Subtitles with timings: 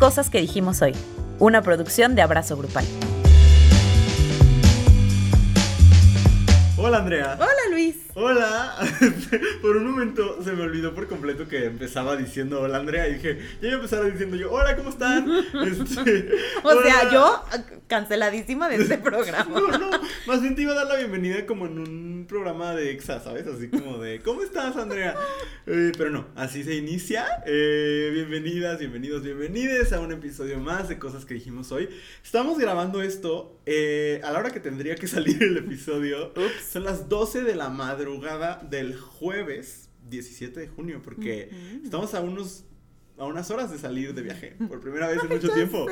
[0.00, 0.96] Cosas que dijimos hoy,
[1.38, 2.86] una producción de Abrazo Grupal.
[6.78, 7.36] Hola Andrea.
[7.38, 7.96] Hola Luis.
[8.14, 8.76] Hola.
[9.62, 13.38] por un momento se me olvidó por completo que empezaba diciendo hola Andrea y dije,
[13.60, 15.30] ya iba a empezar diciendo yo, hola, ¿cómo están?
[15.70, 16.30] Este,
[16.62, 17.44] o sea, yo
[17.86, 19.60] canceladísima de este programa.
[19.60, 19.90] no, no,
[20.26, 23.46] más bien te iba a dar la bienvenida como en un programa de EXA, ¿sabes?
[23.46, 25.14] Así como de, ¿cómo estás Andrea?
[25.66, 27.26] Eh, pero no, así se inicia.
[27.46, 31.88] Eh, bienvenidas, bienvenidos, bienvenides a un episodio más de cosas que dijimos hoy.
[32.22, 36.32] Estamos grabando esto eh, a la hora que tendría que salir el episodio.
[36.68, 41.50] Son las 12 de la madrugada del jueves 17 de junio, porque
[41.84, 42.64] estamos a unos
[43.16, 45.86] a unas horas de salir de viaje, por primera vez en mucho tiempo.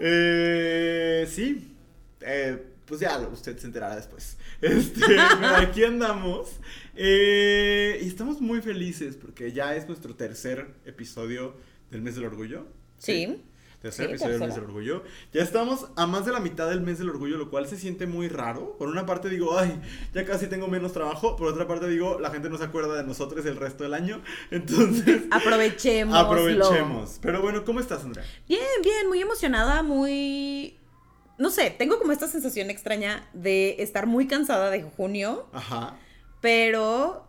[0.00, 1.74] Eh, sí,
[2.20, 4.36] eh, pues ya usted se enterará después.
[4.60, 6.60] Este, aquí andamos.
[6.94, 11.56] Eh, y estamos muy felices porque ya es nuestro tercer episodio
[11.90, 12.66] del mes del orgullo.
[12.98, 13.42] sí
[13.86, 15.04] tercer episodio del mes del orgullo.
[15.32, 18.06] Ya estamos a más de la mitad del mes del orgullo, lo cual se siente
[18.06, 18.76] muy raro.
[18.78, 19.80] Por una parte digo, ay,
[20.14, 21.36] ya casi tengo menos trabajo.
[21.36, 24.22] Por otra parte digo, la gente no se acuerda de nosotros el resto del año.
[24.50, 26.16] Entonces, aprovechemos.
[26.16, 27.18] Aprovechemos.
[27.22, 28.24] Pero bueno, ¿cómo estás, Andrea?
[28.48, 30.78] Bien, bien, muy emocionada, muy
[31.38, 35.46] no sé, tengo como esta sensación extraña de estar muy cansada de junio.
[35.52, 35.98] Ajá.
[36.40, 37.25] Pero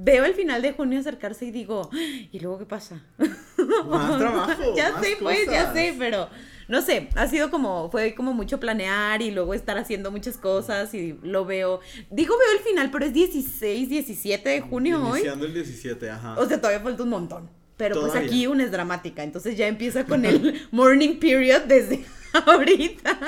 [0.00, 3.02] veo el final de junio acercarse y digo, ¿y luego qué pasa?
[3.88, 4.62] Más trabajo.
[4.76, 6.28] ya sé, pues, ya sé, pero
[6.68, 10.92] no sé, ha sido como, fue como mucho planear y luego estar haciendo muchas cosas
[10.94, 11.80] y lo veo.
[12.10, 15.20] Digo, veo el final, pero es 16, 17 de junio hoy.
[15.20, 16.38] Iniciando el 17, ajá.
[16.38, 17.50] O sea, todavía falta un montón.
[17.78, 23.18] Pero pues aquí una es dramática, entonces ya empieza con el morning period desde ahorita.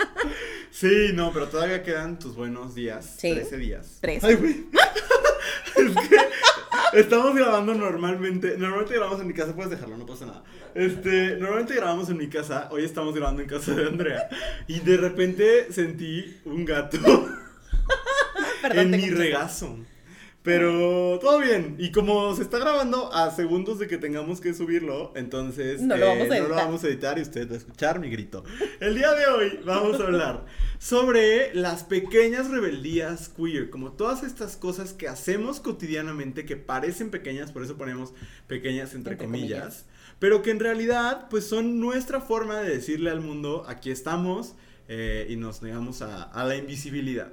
[0.70, 3.14] Sí, no, pero todavía quedan tus buenos días.
[3.16, 3.32] Sí.
[3.32, 3.98] 13 días.
[4.00, 4.26] 13.
[4.26, 4.66] Ay, güey.
[5.76, 6.16] es que
[6.92, 8.56] Estamos grabando normalmente.
[8.58, 10.42] Normalmente grabamos en mi casa, puedes dejarlo, no pasa nada.
[10.74, 12.68] Este, normalmente grabamos en mi casa.
[12.70, 14.28] Hoy estamos grabando en casa de Andrea.
[14.66, 16.98] Y de repente sentí un gato
[18.72, 19.78] en mi regazo.
[20.42, 21.76] Pero todo bien.
[21.78, 26.06] Y como se está grabando a segundos de que tengamos que subirlo, entonces no, lo,
[26.06, 28.42] vamos eh, no lo, vamos a editar y usted va a escuchar mi grito.
[28.80, 30.46] El día de hoy vamos a hablar
[30.78, 37.52] sobre las pequeñas rebeldías queer, como todas estas cosas que hacemos cotidianamente que parecen pequeñas,
[37.52, 38.14] por eso ponemos
[38.46, 39.84] pequeñas entre, comillas,
[40.18, 44.54] pero que en realidad pues son nuestra forma de decirle al mundo, aquí estamos.
[44.92, 47.32] Eh, y nos negamos a, la invisibilidad.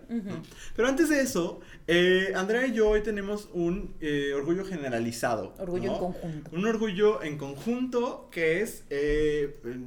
[0.76, 5.56] Pero antes de eso, eh, Andrea y yo hoy tenemos un eh, orgullo generalizado.
[5.58, 6.52] Orgullo en conjunto.
[6.56, 8.84] Un orgullo en conjunto que es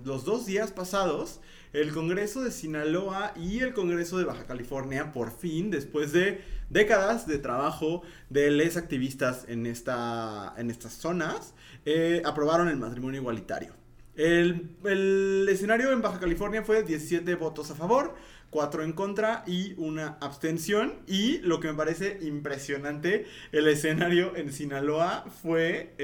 [0.04, 1.40] los dos días pasados
[1.72, 7.26] el Congreso de Sinaloa y el Congreso de Baja California, por fin, después de décadas
[7.26, 11.54] de trabajo de les activistas en, esta, en estas zonas,
[11.84, 13.79] eh, aprobaron el matrimonio igualitario.
[14.20, 18.14] El, el, escenario en Baja California fue 17 votos a favor,
[18.50, 20.96] 4 en contra y una abstención.
[21.06, 25.94] Y lo que me parece impresionante, el escenario en Sinaloa fue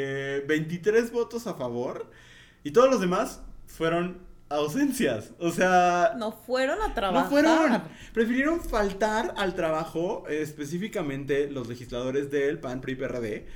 [0.48, 2.10] 23 eh, votos a favor
[2.64, 5.32] y todos los demás fueron ausencias.
[5.38, 6.14] O sea.
[6.16, 7.24] No fueron a trabajar.
[7.24, 7.82] No fueron.
[8.14, 13.46] Prefirieron faltar al trabajo, específicamente los legisladores del PAN, PRI, PRD.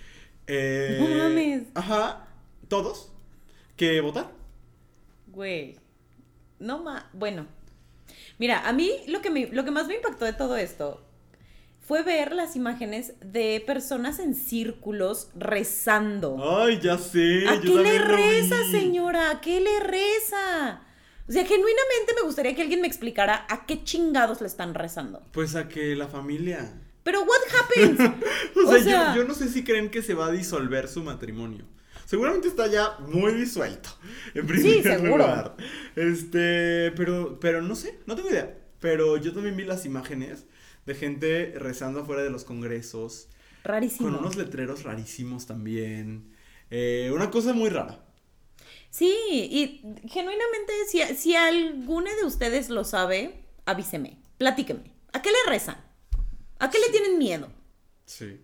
[0.47, 1.62] Eh, no mames.
[1.75, 2.27] Ajá.
[2.69, 3.10] Todos.
[3.77, 4.40] Que votar.
[5.33, 5.77] Güey.
[6.59, 7.05] No más.
[7.13, 7.47] Bueno.
[8.39, 11.05] Mira, a mí lo que, me, lo que más me impactó de todo esto
[11.81, 16.39] fue ver las imágenes de personas en círculos rezando.
[16.61, 17.49] Ay, ya sé.
[17.49, 19.31] ¿A qué le reza, señora?
[19.31, 20.83] ¿A qué le reza?
[21.29, 25.23] O sea, genuinamente me gustaría que alguien me explicara a qué chingados le están rezando.
[25.33, 26.73] Pues a que la familia.
[27.03, 28.01] Pero what happens?
[28.67, 31.65] o, sea, yo, no sé si creen que se va a disolver su matrimonio.
[32.10, 33.88] Seguramente está ya muy disuelto.
[34.34, 35.54] En primer sí, lugar.
[35.94, 38.59] Este, pero, pero no sé, no tengo idea.
[38.81, 40.44] Pero yo también vi las imágenes
[40.87, 43.28] de gente rezando afuera de los congresos.
[43.62, 44.09] Rarísimo.
[44.09, 46.34] Con unos letreros rarísimos también.
[46.69, 48.04] Eh, una cosa muy rara.
[48.91, 54.92] Sí, y genuinamente, si, si alguno de ustedes lo sabe, avíseme, platíqueme.
[55.13, 55.77] ¿A qué le rezan?
[56.59, 57.53] ¿A qué le tienen miedo?
[58.04, 58.41] Sí.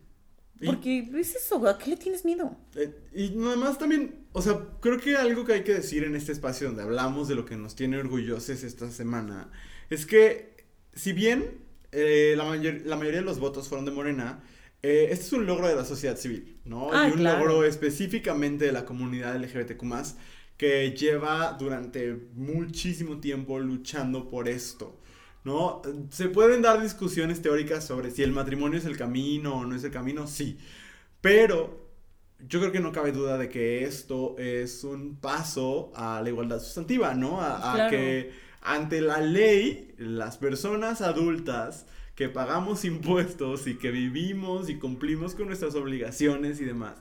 [0.64, 2.56] Porque es eso, ¿a qué le tienes miedo?
[2.74, 6.16] Eh, y nada más también, o sea, creo que algo que hay que decir en
[6.16, 9.50] este espacio donde hablamos de lo que nos tiene orgullosos esta semana
[9.90, 10.64] es que,
[10.94, 11.58] si bien
[11.92, 14.42] eh, la, la, mayoría de los votos fueron de Morena,
[14.82, 16.90] eh, este es un logro de la sociedad civil, ¿no?
[16.92, 19.84] Ah, y un logro específicamente de la comunidad LGBTQ
[20.56, 25.00] que lleva durante muchísimo tiempo luchando por esto.
[25.46, 25.80] ¿No?
[26.10, 29.84] Se pueden dar discusiones teóricas sobre si el matrimonio es el camino o no es
[29.84, 30.58] el camino, sí.
[31.20, 31.88] Pero
[32.48, 36.58] yo creo que no cabe duda de que esto es un paso a la igualdad
[36.58, 37.40] sustantiva, ¿no?
[37.40, 44.80] A, que ante la ley, las personas adultas que pagamos impuestos y que vivimos y
[44.80, 46.94] cumplimos con nuestras obligaciones y demás,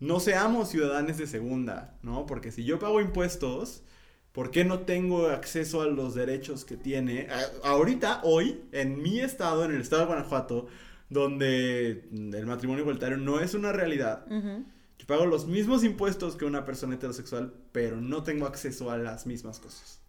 [0.00, 2.24] no seamos ciudadanos de segunda, ¿no?
[2.24, 3.82] Porque si yo pago impuestos,
[4.34, 7.28] ¿por qué no tengo acceso a los derechos que tiene?
[7.62, 10.66] ahorita, hoy, en mi estado, en el estado de Guanajuato,
[11.08, 14.26] donde el matrimonio igualitario no es una realidad.
[14.98, 19.24] Yo pago los mismos impuestos que una persona heterosexual, pero no tengo acceso a las
[19.24, 20.00] mismas cosas.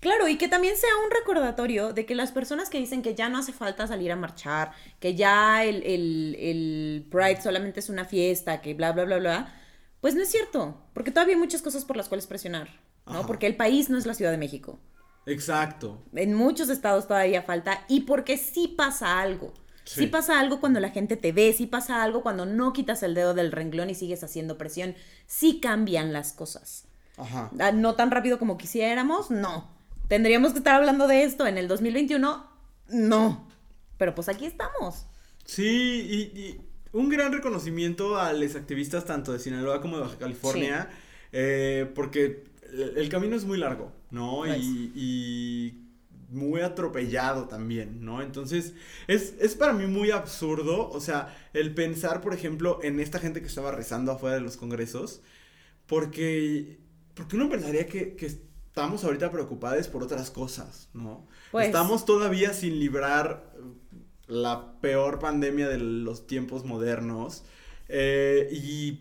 [0.00, 3.28] Claro, y que también sea un recordatorio de que las personas que dicen que ya
[3.28, 8.62] no hace falta salir a marchar, que ya el, el Pride solamente es una fiesta,
[8.62, 9.54] que bla, bla, bla, bla,
[10.00, 12.68] pues no es cierto, porque todavía hay muchas cosas por las cuales presionar,
[13.06, 13.26] ¿no?
[13.26, 14.78] Porque el país no es la Ciudad de México.
[15.26, 16.02] Exacto.
[16.14, 19.52] En muchos estados todavía falta y porque sí pasa algo.
[19.84, 20.08] Sí.
[20.08, 23.34] pasa algo cuando la gente te ve, sí pasa algo cuando no quitas el dedo
[23.34, 24.96] del renglón y sigues haciendo presión.
[25.26, 26.86] Sí cambian las cosas.
[27.16, 27.50] Ajá.
[27.60, 29.70] Ah, no tan rápido como quisiéramos, no.
[30.08, 32.46] Tendríamos que estar hablando de esto en el 2021,
[32.88, 33.48] no.
[33.96, 35.06] Pero pues aquí estamos.
[35.44, 36.60] Sí, y,
[36.92, 40.88] un gran reconocimiento a los activistas tanto de Sinaloa como de Baja California,
[41.32, 42.44] eh, porque
[42.96, 44.38] el, camino es muy largo, ¿no?
[44.38, 44.58] Pues.
[44.62, 45.86] y
[46.30, 48.22] muy atropellado también, ¿no?
[48.22, 48.74] Entonces,
[49.06, 53.40] es, es, para mí muy absurdo, o sea, el pensar, por ejemplo, en esta gente
[53.40, 55.22] que estaba rezando afuera de los congresos,
[55.86, 56.78] porque,
[57.14, 61.26] porque uno pensaría que, que estamos ahorita preocupados por otras cosas, ¿no?
[61.52, 63.52] Pues estamos todavía sin librar
[64.26, 67.44] la peor pandemia de los tiempos modernos,
[67.88, 69.00] eh, y,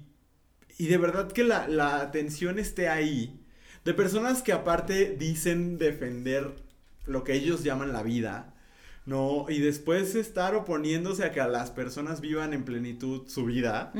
[0.77, 3.41] y de verdad que la, la atención esté ahí,
[3.85, 6.55] de personas que aparte dicen defender
[7.05, 8.55] lo que ellos llaman la vida,
[9.05, 9.45] ¿no?
[9.47, 13.93] Y después estar oponiéndose a que las personas vivan en plenitud su vida.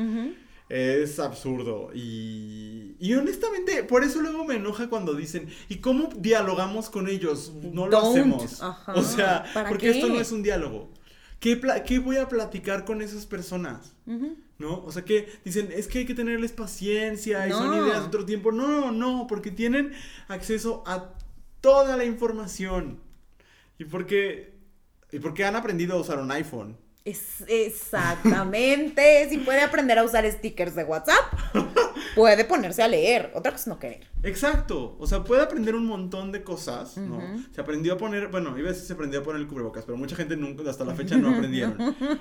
[0.68, 6.90] Es absurdo y, y honestamente, por eso luego me enoja cuando dicen, ¿y cómo dialogamos
[6.90, 7.52] con ellos?
[7.62, 8.60] No lo hacemos.
[8.88, 10.90] o sea, porque esto no es un diálogo.
[11.40, 13.94] ¿Qué, ¿Qué, voy a platicar con esas personas?
[14.58, 14.82] ¿No?
[14.84, 18.24] O sea, que dicen, es que hay que tenerles paciencia y son ideas de otro
[18.24, 18.52] tiempo.
[18.52, 19.92] No, no, porque tienen
[20.28, 21.12] acceso a
[21.60, 23.00] toda la información.
[23.78, 24.54] ¿Y por qué,
[25.12, 26.76] y porque han aprendido a usar un iPhone?
[27.06, 29.28] Es exactamente.
[29.30, 31.22] si puede aprender a usar stickers de WhatsApp,
[32.16, 33.30] puede ponerse a leer.
[33.32, 34.08] Otra cosa es no querer.
[34.24, 34.96] Exacto.
[34.98, 37.22] O sea, puede aprender un montón de cosas, ¿no?
[37.52, 39.96] Se aprendió a poner, bueno, iba a decir se aprendió a poner el cubrebocas, pero
[39.96, 41.78] mucha gente nunca, hasta la fecha no aprendieron,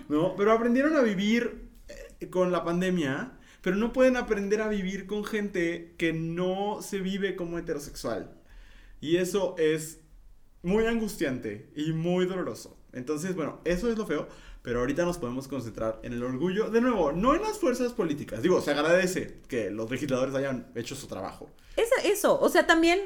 [0.07, 0.35] ¿no?
[0.35, 3.31] Pero aprendieron a vivir eh, con la pandemia,
[3.63, 8.35] pero no pueden aprender a vivir con gente que no se vive como heterosexual.
[9.01, 10.01] Y eso es
[10.61, 12.77] muy angustiante y muy doloroso.
[12.93, 14.27] Entonces, bueno, eso es lo feo,
[14.65, 16.71] pero ahorita nos podemos concentrar en el orgullo.
[16.71, 18.41] De nuevo, no en las fuerzas políticas.
[18.41, 21.51] Digo, se agradece que los legisladores hayan hecho su trabajo.
[21.77, 22.99] Es eso, o sea, también,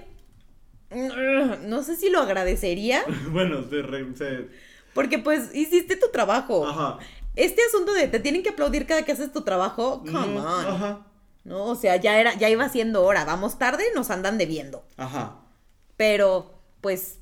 [1.66, 3.04] no sé si lo agradecería.
[3.32, 4.48] bueno, se,
[4.94, 6.66] Porque pues hiciste tu trabajo.
[6.66, 6.98] Ajá.
[7.36, 10.66] Este asunto de te tienen que aplaudir cada que haces tu trabajo, come on.
[10.66, 11.08] Ajá.
[11.44, 13.26] No, o sea, ya era, ya iba siendo hora.
[13.26, 14.86] Vamos tarde, nos andan debiendo.
[14.96, 15.42] Ajá.
[15.98, 17.20] Pero, pues,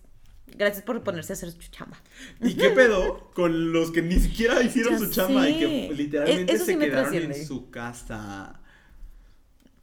[0.55, 1.97] gracias por ponerse a hacer su chamba.
[2.41, 6.77] ¿Y qué pedo con los que ni siquiera hicieron su chamba y que literalmente se
[6.77, 8.59] quedaron en su casa?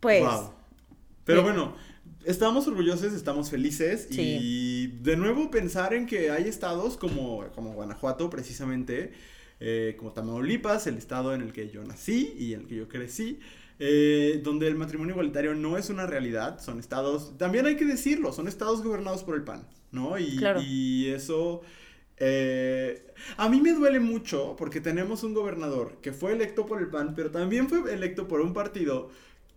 [0.01, 0.25] Pues.
[1.25, 1.75] Pero bueno,
[2.25, 8.29] estamos orgullosos, estamos felices y de nuevo pensar en que hay estados como, como Guanajuato,
[8.29, 9.13] precisamente,
[9.61, 12.89] eh, como Tamaulipas, el estado en el que yo nací y en el que yo
[12.89, 13.41] crecí
[13.79, 18.33] eh, donde el matrimonio igualitario no es una realidad, son estados, también hay que decirlo,
[18.33, 20.19] son estados gobernados por el PAN, ¿no?
[20.19, 21.63] Y, y eso...
[22.17, 26.89] Eh, a mí me duele mucho porque tenemos un gobernador que fue electo por el
[26.89, 29.11] PAN, pero también fue electo por un partido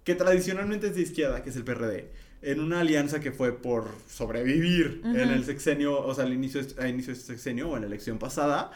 [0.04, 2.10] que tradicionalmente es de izquierda, que es el PRD,
[2.42, 6.88] en una alianza que fue por sobrevivir en el sexenio, o sea, al inicio, a
[6.88, 8.72] inicio de este sexenio o en la elección pasada.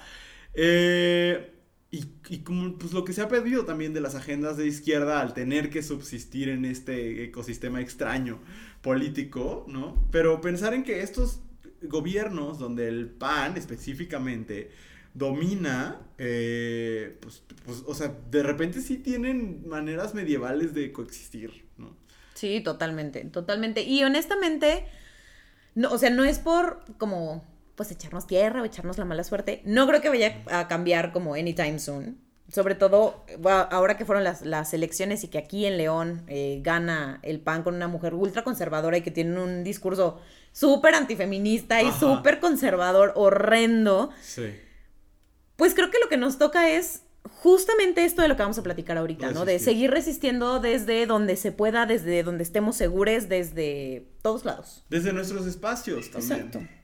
[0.53, 1.53] Eh,
[1.89, 5.22] y, y, como pues lo que se ha pedido también de las agendas de izquierda
[5.22, 8.39] al tener que subsistir en este ecosistema extraño
[8.82, 10.06] político, ¿no?
[10.12, 11.41] Pero pensar en que estos
[11.84, 14.72] gobiernos donde el PAN específicamente
[15.14, 21.96] domina, eh, pues, pues, o sea, de repente sí tienen maneras medievales de coexistir, ¿no?
[22.34, 23.84] Sí, totalmente, totalmente.
[23.84, 24.86] Y honestamente,
[25.76, 27.44] no, o sea, no es por como
[27.76, 29.62] pues echarnos tierra o echarnos la mala suerte.
[29.66, 32.20] No creo que vaya a cambiar como anytime soon.
[32.51, 37.39] Sobre todo ahora que fueron las, elecciones y que aquí en León eh, gana el
[37.39, 40.20] PAN con una mujer ultra conservadora y que tiene un discurso
[40.51, 44.10] súper antifeminista y súper conservador, horrendo.
[44.22, 44.53] Sí.
[45.55, 48.63] Pues creo que lo que nos toca es justamente esto de lo que vamos a
[48.63, 49.46] platicar ahorita, ¿no?
[49.46, 54.84] De seguir resistiendo desde donde se pueda, desde donde estemos seguros, desde todos lados.
[54.89, 56.48] Desde nuestros espacios también.
[56.48, 56.81] Exacto.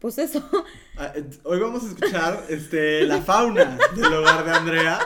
[0.00, 0.48] Pues eso.
[0.98, 4.98] Ah, eh, Hoy vamos a escuchar este, la fauna del hogar de Andrea.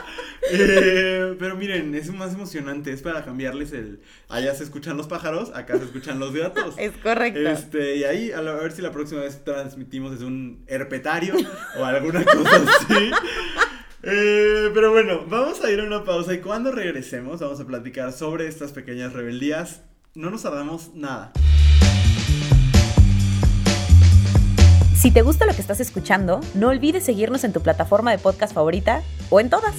[0.53, 2.93] Eh, pero miren, es más emocionante.
[2.93, 4.01] Es para cambiarles el.
[4.29, 6.75] Allá se escuchan los pájaros, acá se escuchan los gatos.
[6.79, 7.41] Es correcto.
[7.41, 11.35] Este, y ahí, a, la- a ver si la próxima vez transmitimos desde un herpetario
[11.79, 13.11] o alguna cosa así.
[14.03, 18.13] Eh, pero bueno, vamos a ir a una pausa y cuando regresemos vamos a platicar
[18.13, 19.83] sobre estas pequeñas rebeldías.
[20.15, 21.33] No nos tardamos nada.
[25.01, 28.53] Si te gusta lo que estás escuchando, no olvides seguirnos en tu plataforma de podcast
[28.53, 29.75] favorita o en todas.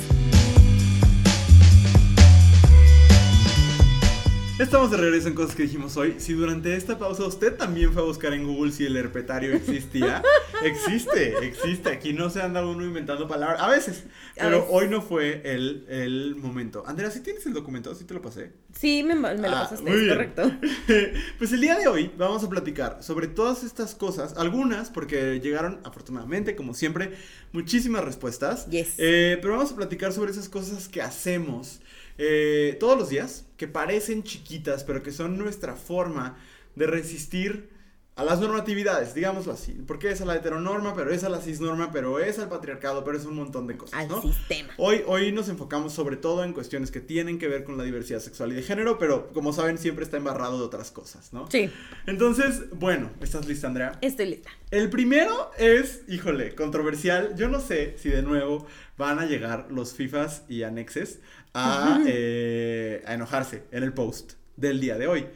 [4.61, 6.15] Estamos de regreso en cosas que dijimos hoy.
[6.19, 10.21] Si durante esta pausa usted también fue a buscar en Google si el herpetario existía,
[10.63, 11.89] existe, existe.
[11.89, 14.03] Aquí no se anda uno inventando palabras, a veces,
[14.37, 14.69] A pero veces.
[14.71, 16.83] hoy no fue el, el momento.
[16.85, 17.95] Andrea, ¿sí tienes el documento?
[17.95, 18.51] ¿Sí te lo pasé?
[18.77, 20.51] Sí, me, me lo Ah, pasaste, es correcto.
[21.39, 25.79] pues el día de hoy vamos a platicar sobre todas estas cosas, algunas porque llegaron
[25.83, 27.13] afortunadamente, como siempre,
[27.51, 28.67] muchísimas respuestas.
[28.69, 28.93] Yes.
[28.99, 31.79] Eh, pero vamos a platicar sobre esas cosas que hacemos
[32.17, 36.37] eh, todos los días, que parecen chiquitas, pero que son nuestra forma
[36.75, 37.69] de resistir
[38.15, 39.71] a las normatividades, digámoslo así.
[39.87, 43.17] Porque es a la heteronorma, pero es a la cisnorma, pero es al patriarcado, pero
[43.17, 44.21] es un montón de cosas, Al ¿no?
[44.21, 44.73] sistema.
[44.77, 48.19] Hoy, hoy nos enfocamos sobre todo en cuestiones que tienen que ver con la diversidad
[48.19, 51.49] sexual y de género, pero como saben siempre está embarrado de otras cosas, ¿no?
[51.49, 51.71] Sí,
[52.05, 53.97] Entonces, bueno, ¿estás lista, Andrea?
[54.01, 54.49] estoy lista.
[54.71, 57.35] El primero es, híjole, controversial.
[57.37, 61.19] Yo no sé si de nuevo van a llegar los FIFAs y anexes
[61.53, 65.27] a, eh, a enojarse en el post del día de hoy.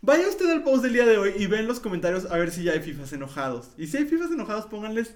[0.00, 2.50] Vaya usted al post del día de hoy y ve en los comentarios a ver
[2.50, 3.70] si ya hay FIFAs enojados.
[3.78, 5.14] Y si hay FIFAs enojados, pónganles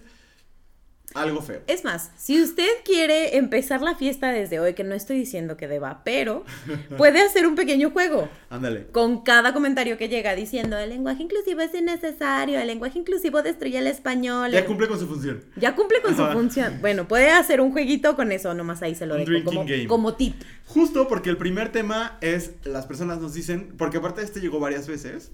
[1.15, 1.61] algo feo.
[1.67, 5.67] Es más, si usted quiere empezar la fiesta desde hoy, que no estoy diciendo que
[5.69, 6.45] deba, pero
[6.99, 8.87] puede hacer un pequeño juego Ándale.
[8.89, 13.79] con cada comentario que llega diciendo el lenguaje inclusivo es innecesario, el lenguaje inclusivo destruye
[13.79, 14.51] el español.
[14.51, 15.43] Ya cumple con su función.
[15.57, 16.79] Ya cumple con su función.
[16.81, 19.87] Bueno, puede hacer un jueguito con eso, nomás ahí se lo dejo como, game.
[19.87, 20.35] como tip.
[20.67, 24.87] Justo porque el primer tema es, las personas nos dicen, porque aparte este llegó varias
[24.87, 25.33] veces,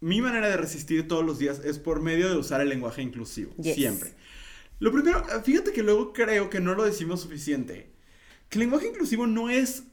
[0.00, 3.52] mi manera de resistir todos los días es por medio de usar el lenguaje inclusivo,
[3.56, 3.74] Yes.
[3.74, 4.14] siempre.
[4.78, 7.92] Lo primero, fíjate que luego creo que no lo decimos suficiente,
[8.48, 9.84] que el lenguaje inclusivo no es,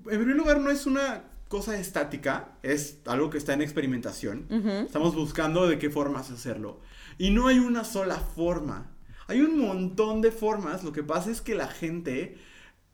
[0.00, 4.46] en primer lugar, no es una cosa estática, es algo que está en experimentación.
[4.86, 6.80] Estamos buscando de qué formas hacerlo.
[7.18, 8.90] Y no hay una sola forma.
[9.26, 10.82] Hay un montón de formas.
[10.82, 12.38] Lo que pasa es que la gente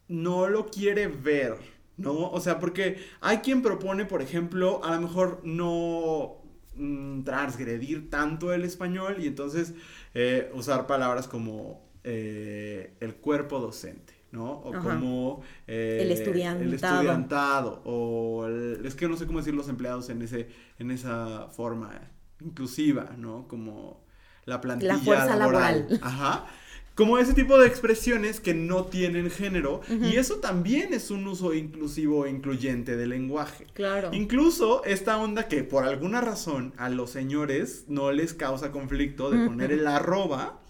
[0.09, 1.57] no lo quiere ver,
[1.97, 2.31] ¿no?
[2.31, 6.38] O sea, porque hay quien propone, por ejemplo, a lo mejor no
[6.79, 9.75] mm, transgredir tanto el español y entonces
[10.15, 14.15] eh, usar palabras como eh, el cuerpo docente.
[14.31, 14.53] ¿no?
[14.61, 14.83] O Ajá.
[14.83, 16.65] como eh, El estudiantado.
[16.69, 20.91] el estudiantado, o el- es que no sé cómo decir los empleados en ese en
[20.91, 21.99] esa forma
[22.41, 23.49] inclusiva, ¿no?
[23.49, 24.05] Como
[24.45, 25.81] la plantilla fuerza laboral.
[25.89, 26.01] laboral.
[26.03, 26.47] Ajá.
[26.99, 31.55] Como ese tipo de expresiones que no tienen género y eso también es un uso
[31.55, 33.67] inclusivo e incluyente del lenguaje.
[33.73, 34.11] Claro.
[34.13, 39.47] Incluso esta onda que por alguna razón a los señores no les causa conflicto de
[39.47, 40.61] poner el arroba,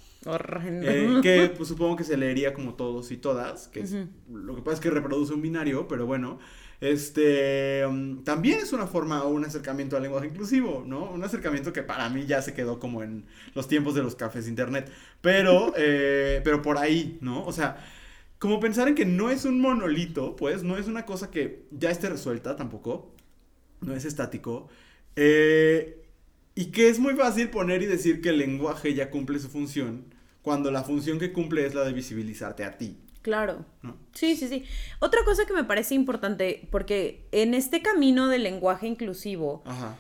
[0.85, 3.97] eh, que pues, supongo que se leería como todos y todas, que es-
[4.31, 6.39] lo que pasa es que reproduce un binario, pero bueno,
[6.81, 11.11] este mm, también es una forma o un acercamiento al lenguaje inclusivo, ¿no?
[11.11, 14.45] Un acercamiento que para mí ya se quedó como en los tiempos de los cafés
[14.45, 17.45] de internet, pero, eh, pero por ahí, ¿no?
[17.45, 17.85] O sea,
[18.39, 21.91] como pensar en que no es un monolito, pues, no es una cosa que ya
[21.91, 23.13] esté resuelta tampoco,
[23.81, 24.69] no es estático,
[25.17, 26.05] eh,
[26.55, 30.05] y que es muy fácil poner y decir que el lenguaje ya cumple su función,
[30.43, 32.97] cuando la función que cumple es la de visibilizarte a ti,
[33.29, 33.65] Claro.
[33.83, 33.97] ¿no?
[34.15, 34.65] Sí, sí, sí.
[35.01, 39.97] Otra cosa que me parece importante, porque en este camino del lenguaje inclusivo, Ajá.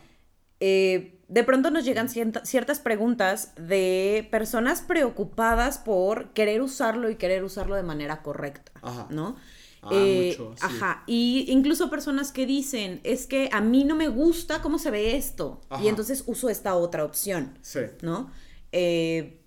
[0.60, 7.44] eh, de pronto nos llegan ciertas preguntas de personas preocupadas por querer usarlo y querer
[7.44, 9.06] usarlo de manera correcta, Ajá.
[9.10, 9.36] ¿no?
[9.82, 10.62] Ah, Eh, mucho, sí.
[10.66, 14.90] Ajá, y incluso personas que dicen, es que a mí no me gusta cómo se
[14.90, 15.84] ve esto, Ajá.
[15.84, 17.80] y entonces uso esta otra opción, Sí.
[18.02, 18.30] ¿no?
[18.72, 19.37] Eh,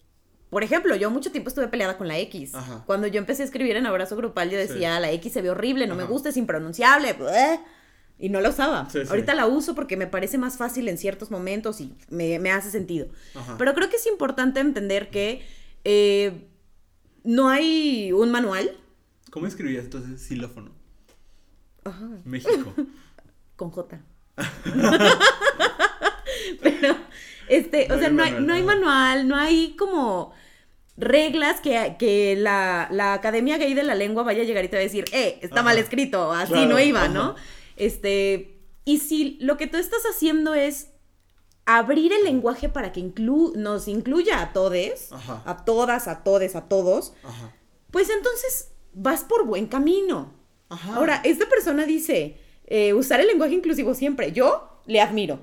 [0.51, 2.53] por ejemplo, yo mucho tiempo estuve peleada con la X.
[2.53, 2.83] Ajá.
[2.85, 4.67] Cuando yo empecé a escribir en Abrazo Grupal, yo Sí.
[4.67, 7.59] decía, la X se ve horrible, no me gusta, es impronunciable, bleh",
[8.19, 8.87] y no la usaba.
[8.89, 9.07] Sí, sí.
[9.09, 12.69] Ahorita la uso porque me parece más fácil en ciertos momentos y me, me hace
[12.69, 13.07] sentido.
[13.33, 13.55] Ajá.
[13.57, 15.41] Pero creo que es importante entender que
[15.85, 16.47] eh,
[17.23, 18.77] no hay un manual.
[19.31, 20.71] ¿Cómo escribías entonces xilófono?
[21.85, 22.75] Ajá, México.
[23.55, 23.99] con J.
[26.61, 26.95] Pero,
[27.47, 30.33] este, No o sea, hay no hay, manual, no hay manual, no hay como
[31.01, 34.77] reglas que, que la, la Academia Gay de la Lengua vaya a llegar y te
[34.77, 37.09] va a decir, eh, está mal escrito, así Claro, no iba, ajá.
[37.09, 37.35] ¿no?
[37.75, 40.89] Este, y si lo que tú estás haciendo es
[41.65, 45.41] abrir el lenguaje para que inclu nos incluya a todes, Ajá.
[45.45, 47.13] a todas, a todes, a todos,
[47.91, 50.33] pues entonces vas por buen camino.
[50.93, 54.31] Ahora, esta persona dice, eh, usar el lenguaje inclusivo siempre.
[54.31, 55.39] Yo le admiro,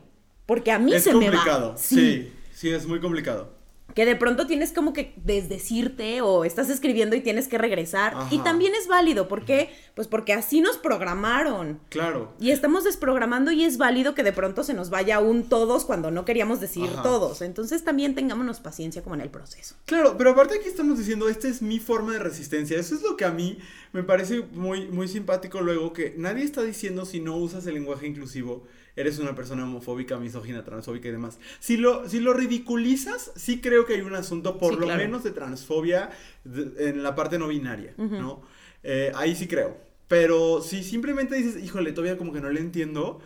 [0.46, 1.36] porque a mí es se me va.
[1.36, 1.74] complicado.
[1.76, 2.32] Sí.
[2.54, 3.57] sí, es muy complicado.
[3.94, 8.14] Que de pronto tienes como que desdecirte o estás escribiendo y tienes que regresar.
[8.30, 9.28] Y también es válido.
[9.28, 9.70] ¿Por qué?
[9.94, 11.80] Pues porque así nos programaron.
[11.88, 12.32] Claro.
[12.38, 16.10] Y estamos desprogramando y es válido que de pronto se nos vaya un todos cuando
[16.10, 17.02] no queríamos decir Ajá.
[17.02, 17.42] todos.
[17.42, 19.74] Entonces también tengámonos paciencia como en el proceso.
[19.86, 22.78] Claro, pero aparte aquí estamos diciendo, esta es mi forma de resistencia.
[22.78, 23.58] Eso es lo que a mí
[23.92, 28.06] me parece muy, muy simpático luego, que nadie está diciendo si no usas el lenguaje
[28.06, 28.64] inclusivo,
[29.00, 31.38] eres una persona homofóbica, misógina, transfóbica y demás.
[31.60, 35.02] Si lo, si lo ridiculizas, sí creo que hay un asunto, por Sí, lo claro.
[35.02, 36.10] menos, de transfobia
[36.44, 38.42] de- en la parte no binaria, ¿no?
[38.82, 39.76] Eh, ahí sí creo.
[40.08, 43.20] Pero si simplemente dices, híjole, todavía como que no le entiendo,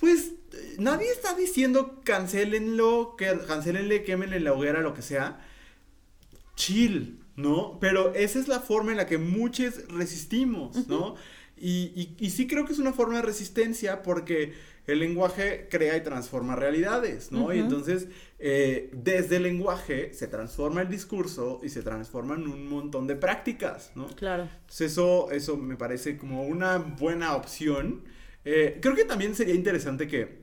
[0.00, 5.46] pues eh, nadie está diciendo cancelenlo, que cancelenle, quémenle la hoguera, lo que sea.
[6.56, 7.78] Chill, ¿no?
[7.80, 11.14] Pero esa es la forma en la que muchos resistimos, ¿no?
[11.56, 14.54] Y, y- y sí creo que es una forma de resistencia porque
[14.86, 17.52] el lenguaje crea y transforma realidades, ¿no?
[17.54, 18.08] Y entonces,
[18.38, 23.92] eh, desde el lenguaje se transforma el discurso y se transforman un montón de prácticas,
[23.94, 24.06] ¿no?
[24.16, 24.44] Claro.
[24.62, 28.04] Entonces eso, eso me parece como una buena opción.
[28.44, 30.40] Eh, creo que también sería interesante que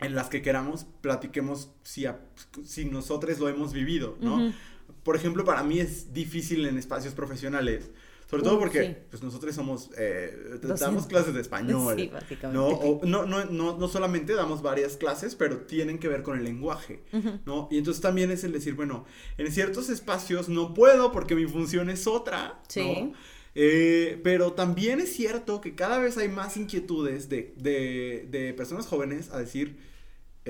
[0.00, 2.20] en las que queramos platiquemos si, a-
[2.64, 4.36] si nosotros lo hemos vivido, ¿no?
[4.36, 4.54] Ujú.
[5.02, 7.90] Por ejemplo, para mí es difícil en espacios profesionales,
[8.28, 8.96] sobre todo Uh, porque sí.
[9.10, 12.54] pues nosotros somos, eh, damos clases de español, Sí, básicamente.
[12.56, 12.66] ¿no?
[12.68, 16.44] O- no, no, no, no solamente damos varias clases, pero tienen que ver con el
[16.44, 17.02] lenguaje.
[17.44, 17.66] ¿no?
[17.72, 19.04] Y entonces también es el decir, bueno,
[19.36, 22.82] en ciertos espacios no puedo porque mi función es otra, Sí.
[22.82, 23.12] ¿no?
[23.56, 28.86] Eh, pero también es cierto que cada vez hay más inquietudes de, de, de personas
[28.86, 29.76] jóvenes a decir,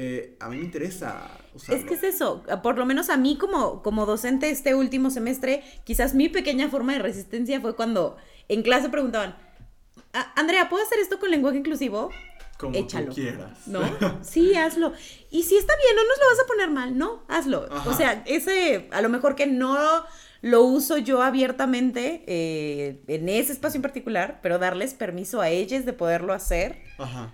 [0.02, 1.80] eh, a mí me interesa usarlo.
[1.80, 5.62] Es que es eso, por lo menos a mí como, como docente este último semestre,
[5.84, 8.16] quizás mi pequeña forma de resistencia fue cuando
[8.48, 9.36] en clase preguntaban,
[10.14, 12.10] "A- Andrea, ¿puedo hacer esto con lenguaje inclusivo?
[12.58, 13.08] Como échalo.
[13.08, 13.66] tú quieras.
[13.66, 13.80] ¿No?
[14.22, 14.92] Sí, hazlo.
[15.30, 17.66] Y si está bien, no nos lo vas a poner mal, no, hazlo.
[17.70, 17.90] Ajá.
[17.90, 20.04] O sea, ese, a lo mejor que no
[20.42, 25.84] lo uso yo abiertamente eh, en ese espacio en particular, pero darles permiso a ellos
[25.84, 27.32] de poderlo hacer, Ajá.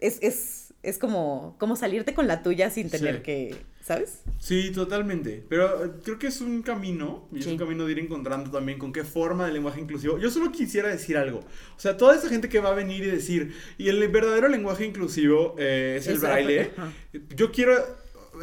[0.00, 0.57] es, es,
[0.88, 3.22] es como, como salirte con la tuya sin tener Sí.
[3.22, 4.22] que, ¿sabes?
[4.38, 5.44] Sí, totalmente.
[5.48, 7.50] Pero eh, creo que es un camino, y es Sí.
[7.52, 10.18] un camino de ir encontrando también con qué forma de lenguaje inclusivo.
[10.18, 11.38] Yo solo quisiera decir algo.
[11.40, 14.84] O sea, toda esa gente que va a venir y decir, y el verdadero lenguaje
[14.84, 16.70] inclusivo eh, es el braille.
[16.76, 16.92] ajá.
[17.36, 17.74] Yo quiero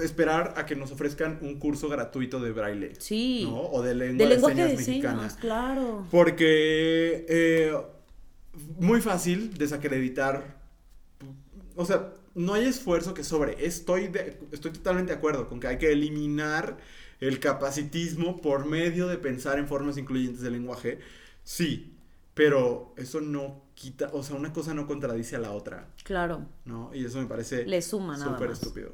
[0.03, 2.93] esperar a que nos ofrezcan un curso gratuito de braille.
[2.99, 3.45] Sí.
[3.49, 3.61] ¿no?
[3.61, 5.35] O de lengua De de, lenguaje señas de señas, mexicanas.
[5.37, 6.05] claro.
[6.11, 7.73] Porque eh,
[8.77, 10.57] muy fácil desacreditar.
[11.77, 13.65] O sea, no hay esfuerzo que sobre.
[13.65, 16.77] Estoy, de- estoy totalmente de acuerdo con que hay que eliminar
[17.19, 20.99] el capacitismo por medio de pensar en formas incluyentes del lenguaje.
[21.43, 21.93] Sí,
[22.33, 26.45] pero eso no quita, o sea, una cosa no contradice a la otra, Claro.
[26.65, 26.91] ¿no?
[26.93, 28.93] Y eso me parece Le suma nada súper estúpido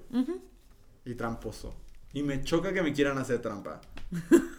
[1.05, 1.75] y tramposo.
[2.13, 3.81] Y me choca que me quieran hacer trampa.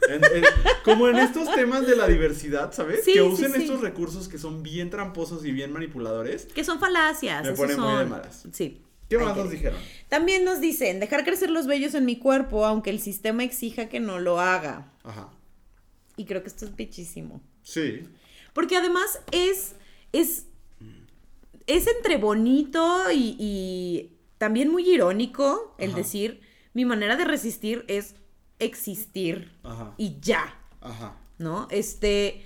[0.09, 0.45] En- en-
[0.85, 3.05] como en estos temas de la diversidad, ¿sabes?
[3.05, 3.63] Sí, que usen sí.
[3.63, 6.47] estos recursos que son bien tramposos y bien manipuladores.
[6.47, 7.43] Que son falacias.
[7.45, 8.45] Me esos pone muy de malas.
[8.53, 8.83] Sí.
[9.09, 9.79] ¿Qué más nos dijeron?
[10.09, 14.01] También nos dicen, dejar crecer los vellos en mi cuerpo, aunque el sistema exija que
[14.01, 14.91] no lo haga.
[15.05, 15.29] Ajá.
[16.17, 17.43] Y creo que esto es bichísimo.
[17.63, 18.05] Sí.
[18.55, 19.75] Porque además es,
[20.13, 20.47] es,
[21.67, 25.99] es entre bonito y, y también muy irónico el Ajá.
[25.99, 26.41] decir,
[26.75, 28.15] mi manera de resistir es
[28.65, 29.95] existir Ajá.
[29.97, 31.17] y ya, Ajá.
[31.39, 31.69] ¿no?
[31.71, 32.45] Este,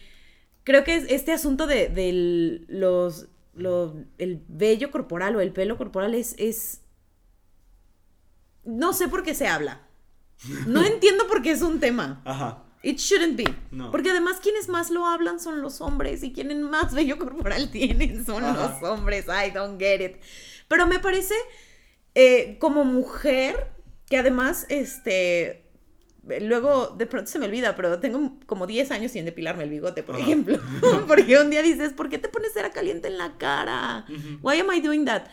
[0.65, 5.77] creo que es- este asunto de, de los, los- el vello corporal o el pelo
[5.77, 6.81] corporal es, es,
[8.65, 9.81] no sé por qué se habla.
[10.67, 12.21] No entiendo por qué es un tema.
[12.25, 12.63] Ajá.
[12.83, 13.53] It shouldn't be.
[13.71, 13.91] No.
[13.91, 18.25] Porque además quienes más lo hablan son los hombres y quienes más vello corporal tienen
[18.27, 18.79] son Ajá.
[18.81, 19.27] los hombres.
[19.27, 20.17] I don't get it.
[20.69, 21.35] Pero me parece
[22.15, 23.73] eh, como mujer
[24.09, 25.66] que además, este,
[26.41, 30.03] luego de pronto se me olvida, pero tengo como 10 años sin depilarme el bigote,
[30.03, 30.25] por Ajá.
[30.25, 30.59] ejemplo.
[31.07, 34.05] Porque un día dices, ¿por qué te pones cera caliente en la cara?
[34.43, 35.25] Why am I doing that?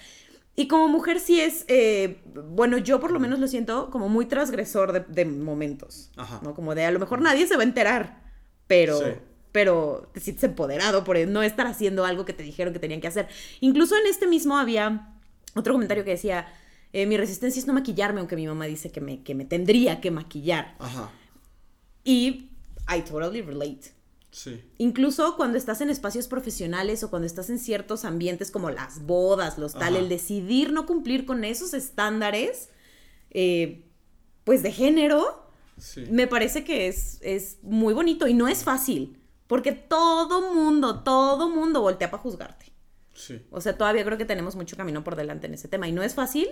[0.56, 4.28] Y como mujer sí es, eh, bueno, yo por lo menos lo siento como muy
[4.28, 6.40] transgresor de, de momentos, Ajá.
[6.44, 6.54] ¿no?
[6.54, 8.22] Como de a lo mejor nadie se va a enterar,
[8.68, 9.06] pero, Sí.
[9.52, 13.08] pero te sientes empoderado por no estar haciendo algo que te dijeron que tenían que
[13.08, 13.28] hacer.
[13.62, 15.10] Incluso en este mismo había
[15.56, 16.46] otro comentario que decía,
[16.94, 20.00] eh, mi resistencia es no maquillarme, aunque mi mamá dice que me, que me tendría
[20.00, 20.76] que maquillar.
[20.80, 21.12] Ajá.
[22.04, 22.50] Y
[22.88, 23.92] I totally relate.
[24.32, 24.62] Sí.
[24.78, 29.58] Incluso cuando estás en espacios profesionales o cuando estás en ciertos ambientes como las bodas,
[29.58, 30.00] los tal, Ajá.
[30.00, 32.70] el decidir no cumplir con esos estándares,
[33.30, 33.86] eh,
[34.44, 35.42] pues de género,
[35.78, 36.06] Sí.
[36.12, 41.50] me parece que es, es muy bonito y no es fácil, porque todo mundo, todo
[41.50, 42.66] mundo voltea para juzgarte.
[43.14, 43.42] Sí.
[43.52, 46.02] O sea, todavía creo que tenemos mucho camino por delante en ese tema y no
[46.04, 46.48] es fácil.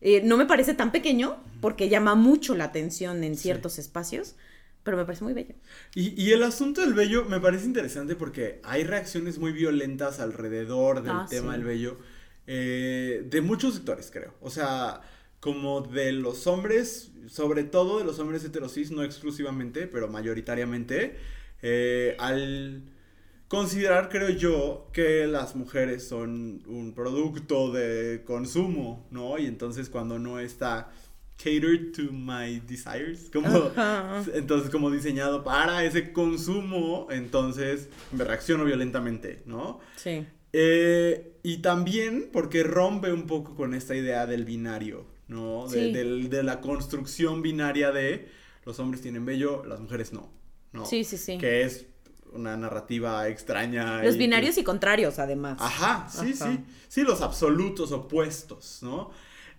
[0.00, 3.42] Eh, no me parece tan pequeño porque llama mucho la atención en Sí.
[3.44, 4.34] ciertos espacios,
[4.82, 5.54] pero me parece muy bello.
[5.94, 11.02] Y, y el asunto del vello me parece interesante porque hay reacciones muy violentas alrededor
[11.02, 11.58] del Ah, tema sí.
[11.58, 11.98] del vello
[12.46, 14.34] eh, de muchos sectores, creo.
[14.40, 15.02] O sea,
[15.38, 21.16] como de los hombres, sobre todo de los hombres heterosis, no exclusivamente, pero mayoritariamente,
[21.62, 22.82] eh, al
[23.50, 29.38] considerar, creo yo, que las mujeres son un producto de consumo, ¿no?
[29.38, 30.92] Y entonces cuando no está
[31.36, 33.48] catered to my desires, como
[34.34, 39.80] entonces como diseñado para ese consumo, entonces me reacciono violentamente, ¿no?
[39.96, 40.24] Sí.
[40.52, 45.66] Eh, y también porque rompe un poco con esta idea del binario, ¿no?
[45.68, 45.92] De, Sí.
[45.92, 48.28] del- de la construcción binaria de
[48.64, 50.30] los hombres tienen vello, las mujeres no,
[50.72, 50.86] ¿no?
[50.86, 51.36] Sí, sí, sí.
[51.38, 51.86] Que es
[52.32, 54.02] una narrativa extraña.
[54.02, 55.58] Los y- binarios y contrarios, además.
[55.60, 56.52] Ajá, sí, Ajá.
[56.52, 56.58] sí.
[56.88, 59.10] Sí, los absolutos opuestos, ¿no?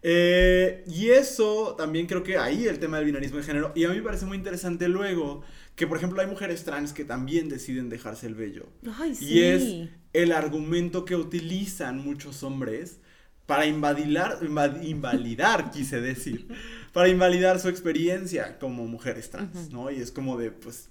[0.03, 3.71] Eh, y eso también creo que ahí el tema del binarismo de género.
[3.75, 5.43] Y a mí me parece muy interesante luego
[5.75, 8.65] que, por ejemplo, hay mujeres trans que también deciden dejarse el vello.
[8.99, 9.25] Ay, sí.
[9.34, 12.97] Y es el argumento que utilizan muchos hombres
[13.45, 16.47] para invadilar, inva- invalidar, quise decir,
[16.93, 19.71] para invalidar su experiencia como mujeres trans.
[19.71, 19.91] ¿no?
[19.91, 20.89] Y es como de, pues,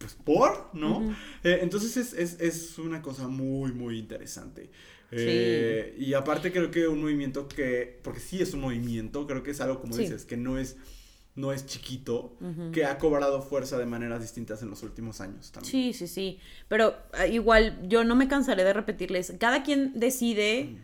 [0.00, 0.70] pues, ¿por?
[0.72, 1.14] ¿no?
[1.44, 4.70] Eh, entonces es, es, es una cosa muy, muy interesante.
[5.12, 9.50] Eh, Y aparte creo que un movimiento que, porque sí es un movimiento, creo que
[9.50, 10.02] es algo como Sí.
[10.02, 10.76] dices, que no es,
[11.34, 12.36] no es chiquito,
[12.72, 15.70] que ha cobrado fuerza de maneras distintas en los últimos años también.
[15.70, 16.38] Sí, sí, sí.
[16.68, 19.34] Pero ah, igual, yo no me cansaré de repetirles.
[19.38, 20.78] Cada quien decide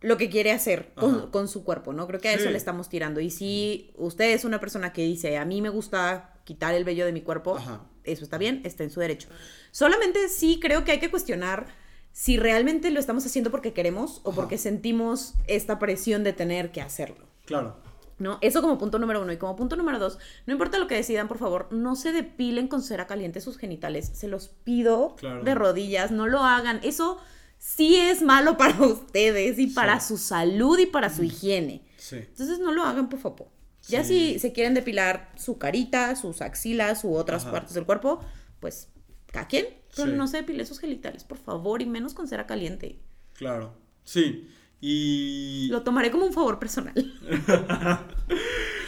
[0.00, 2.06] lo que quiere hacer con, su cuerpo, ¿no?
[2.06, 2.50] Creo que a eso Sí.
[2.50, 3.20] le estamos tirando.
[3.20, 7.04] Y si usted es una persona que dice, a mí me gusta quitar el vello
[7.06, 7.82] de mi cuerpo, Ajá.
[8.06, 9.28] Eso está bien, está en su derecho.
[9.70, 11.66] Solamente sí creo que hay que cuestionar
[12.12, 14.36] si realmente lo estamos haciendo porque queremos o Ajá.
[14.36, 17.26] porque sentimos esta presión de tener que hacerlo.
[17.44, 17.76] Claro.
[18.18, 18.38] ¿No?
[18.40, 19.30] Eso como punto número uno.
[19.32, 22.68] Y como punto número dos, no importa lo que decidan, por favor, no se depilen
[22.68, 24.10] con cera caliente sus genitales.
[24.14, 25.44] Se los pido Claro.
[25.44, 26.80] de rodillas, no lo hagan.
[26.82, 27.18] Eso
[27.58, 30.08] sí es malo para ustedes y para Sí.
[30.08, 31.82] su salud y para su higiene.
[31.98, 32.16] Sí.
[32.16, 33.48] Entonces no lo hagan, por favor.
[33.88, 34.32] Ya Sí.
[34.34, 37.52] si se quieren depilar su carita, sus axilas u otras Ajá.
[37.52, 38.20] partes del cuerpo,
[38.60, 38.88] pues
[39.26, 39.66] cada quien.
[39.94, 40.16] Pero Sí.
[40.16, 42.98] no se depilen sus genitales, por favor, y menos con cera caliente.
[43.34, 43.74] Claro.
[44.04, 44.48] Sí.
[44.80, 45.68] Y.
[45.70, 46.94] Lo tomaré como un favor personal.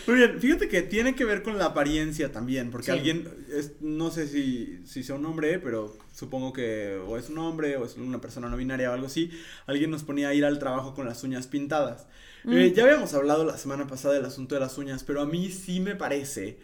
[0.07, 2.91] Muy bien, fíjate que tiene que ver con la apariencia también, porque Sí.
[2.93, 7.37] alguien, es- no sé si, si sea un hombre, pero supongo que o es un
[7.39, 9.31] hombre o es una persona no binaria o algo así,
[9.67, 12.07] alguien nos ponía a ir al trabajo con las uñas pintadas.
[12.47, 12.75] Eh, Mm.
[12.75, 15.81] ya habíamos hablado la semana pasada del asunto de las uñas, pero a mí sí
[15.81, 16.59] me parece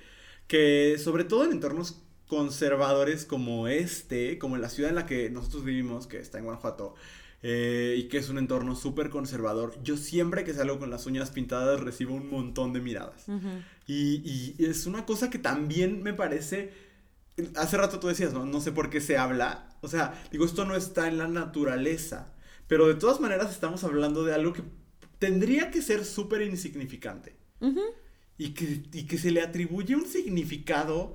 [0.46, 5.28] que sobre todo en entornos conservadores como este, como en la ciudad en la que
[5.28, 6.94] nosotros vivimos, que está en Guanajuato,
[7.46, 11.30] eh, y que es un entorno súper conservador, yo siempre que salgo con las uñas
[11.30, 13.26] pintadas recibo un montón de miradas.
[13.86, 16.72] Y, y es una cosa que también me parece.
[17.56, 18.46] Hace rato tú decías, ¿no?
[18.46, 19.68] No sé por qué se habla.
[19.82, 22.32] O sea, digo, esto no está en la naturaleza.
[22.66, 24.62] Pero de todas maneras estamos hablando de algo que
[25.18, 27.36] tendría que ser súper insignificante.
[28.38, 31.14] Y que, y que se le atribuye un significado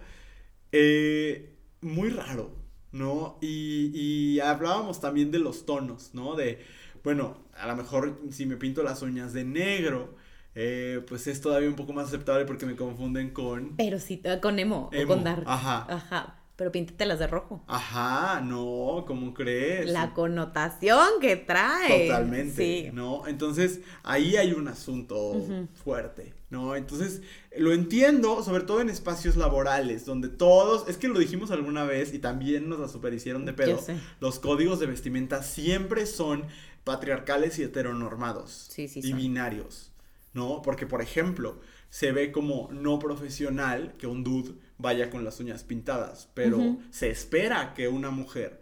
[0.72, 2.56] eh, muy raro,
[2.92, 3.38] ¿no?
[3.42, 6.36] Y, y hablábamos también de los tonos, ¿no?
[6.36, 6.60] De,
[7.04, 10.16] bueno, a lo mejor si me pinto las uñas de negro,
[10.56, 13.76] eh, pues es todavía un poco más aceptable porque me confunden con...
[13.78, 15.44] Pero sí, eh, con emo, o con dark.
[15.48, 15.86] ajá.
[15.90, 16.36] Ajá.
[16.56, 17.64] Pero píntatelas de rojo.
[17.68, 19.90] Ajá, no, ¿cómo crees?
[19.90, 22.08] La connotación que trae.
[22.08, 22.90] Totalmente, Sí.
[22.92, 23.26] ¿no?
[23.28, 25.42] Entonces, ahí hay un asunto
[25.86, 26.76] fuerte, ¿no?
[26.76, 27.22] Entonces,
[27.56, 32.14] lo entiendo, sobre todo en espacios laborales, donde todos, es que lo dijimos alguna vez
[32.14, 33.80] y también nos la superhicieron de pedo,
[34.20, 36.46] los códigos de vestimenta siempre son
[36.84, 38.68] patriarcales y heteronormados.
[38.70, 39.18] Sí, sí Y son.
[39.18, 39.92] binarios,
[40.34, 40.62] ¿no?
[40.62, 41.60] Porque, por ejemplo,
[41.90, 47.10] se ve como no profesional que un dude vaya con las uñas pintadas, pero se
[47.10, 48.62] espera que una mujer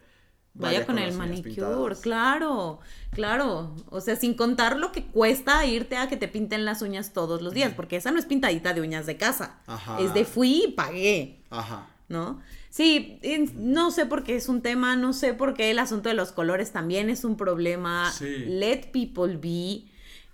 [0.59, 1.99] Vaya, con, el manicure, pintadas.
[1.99, 2.79] claro,
[3.11, 3.75] claro.
[3.89, 7.41] O sea, sin contar lo que cuesta irte a que te pinten las uñas todos
[7.41, 9.59] los días, porque esa no es pintadita de uñas de casa.
[9.67, 9.99] Ajá.
[9.99, 11.87] Es de fui y pagué, Ajá.
[12.09, 12.41] ¿no?
[12.69, 13.19] Sí,
[13.55, 16.31] no sé por qué es un tema, no sé por qué el asunto de los
[16.31, 18.11] colores también es un problema.
[18.11, 18.45] Sí.
[18.47, 19.85] Let people be.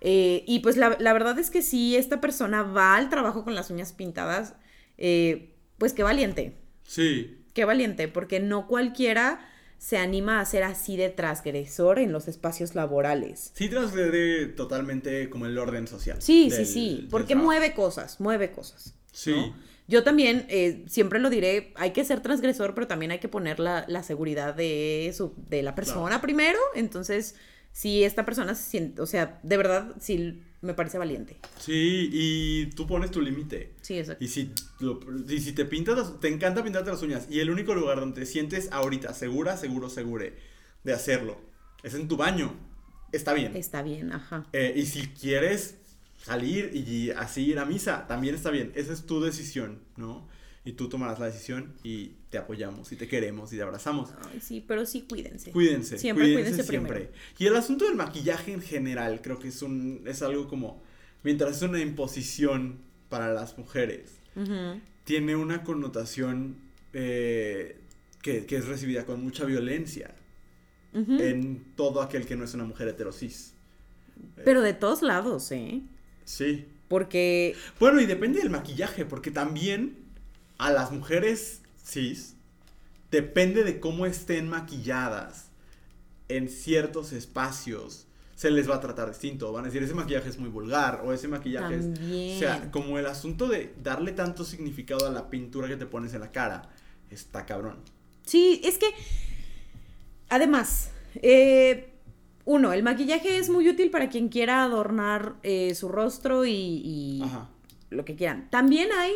[0.02, 3.56] Eh, y pues la, la verdad es que si esta persona va al trabajo con
[3.56, 4.56] las uñas pintadas,
[4.98, 6.58] eh, pues qué valiente.
[6.84, 7.40] Sí.
[7.54, 9.40] Qué valiente, porque no cualquiera
[9.84, 13.52] se anima a ser así de transgresor en los espacios laborales.
[13.54, 16.22] Sí transgrede totalmente como el orden social.
[16.22, 18.96] Sí, del- sí, sí, porque mueve cosas, mueve cosas.
[19.12, 19.32] Sí.
[19.32, 19.54] ¿no?
[19.90, 23.60] Yo también, eh, siempre lo diré, hay que ser transgresor, pero también hay que poner
[23.60, 26.60] la, la seguridad de, su, de la persona primero.
[26.76, 27.36] Entonces,
[27.74, 31.36] si esta persona se siente, o sea, de verdad, sí me parece valiente.
[31.60, 33.74] Sí, y tú pones tu límite.
[33.82, 34.24] Sí, exacto.
[34.24, 34.50] Y si,
[35.30, 38.22] y si te pintas, las- te encanta pintarte las uñas y el único lugar donde
[38.22, 40.34] te sientes ahorita segura, seguro, segure
[40.84, 41.40] de hacerlo
[41.84, 42.54] es en tu baño,
[43.12, 43.56] está bien.
[43.56, 44.46] Está bien, ajá.
[44.54, 45.78] Eh, y si quieres
[46.24, 48.72] salir y así ir a misa, también está bien.
[48.76, 50.28] Esa es tu decisión, ¿no?
[50.66, 54.12] Y tú tomarás la decisión y te apoyamos y te queremos y te abrazamos.
[54.32, 55.52] Ay, sí, pero sí cuídense.
[55.52, 56.94] Cuídense, Siempre cuídense, cuídense siempre.
[56.94, 57.14] primero.
[57.38, 60.82] Y el asunto del maquillaje en general, creo que es un es algo como
[61.22, 64.12] mientras es una imposición para las mujeres,
[65.04, 66.56] Tiene una connotación
[66.94, 67.80] eh,
[68.22, 70.16] que, que es recibida con mucha violencia
[70.94, 73.54] en todo aquel que no es una mujer heterosis.
[74.44, 75.82] Pero de todos lados, ¿eh?
[76.24, 76.68] Sí.
[76.88, 79.98] Porque Bueno, y depende del maquillaje, porque también
[80.58, 82.36] a las mujeres cis
[83.10, 85.48] depende de cómo estén maquilladas
[86.30, 88.08] en ciertos espacios.
[88.44, 89.54] Se les va a tratar distinto.
[89.54, 91.86] Van a decir, ese maquillaje es muy vulgar o ese maquillaje es...
[92.36, 96.14] O sea, como el asunto de darle tanto significado a la pintura que te pones
[96.14, 96.70] en la cara,
[97.10, 97.78] está cabrón.
[98.26, 98.88] Sí, es que.
[100.28, 101.94] Además, eh,
[102.44, 107.24] uno, el maquillaje es muy útil para quien quiera adornar eh, su rostro y,
[107.92, 108.50] lo que quieran.
[108.50, 109.14] También hay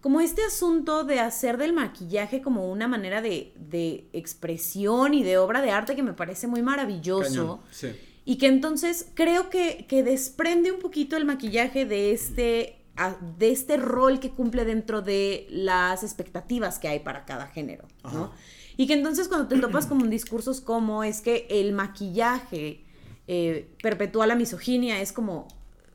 [0.00, 5.38] como este asunto de hacer del maquillaje como una manera de, de expresión y de
[5.38, 7.30] obra de arte que me parece muy maravilloso.
[7.30, 7.60] Cañón.
[7.70, 7.92] Sí.
[8.24, 13.50] Y que entonces creo que, que desprende un poquito el maquillaje de este, a- de
[13.50, 18.32] este rol que cumple dentro de las expectativas que hay para cada género, ¿no?
[18.76, 22.84] Y que entonces cuando te topas con discursos como es que el maquillaje
[23.26, 25.46] eh, perpetúa la misoginia, es como,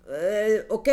[0.10, 0.89] eh, ok,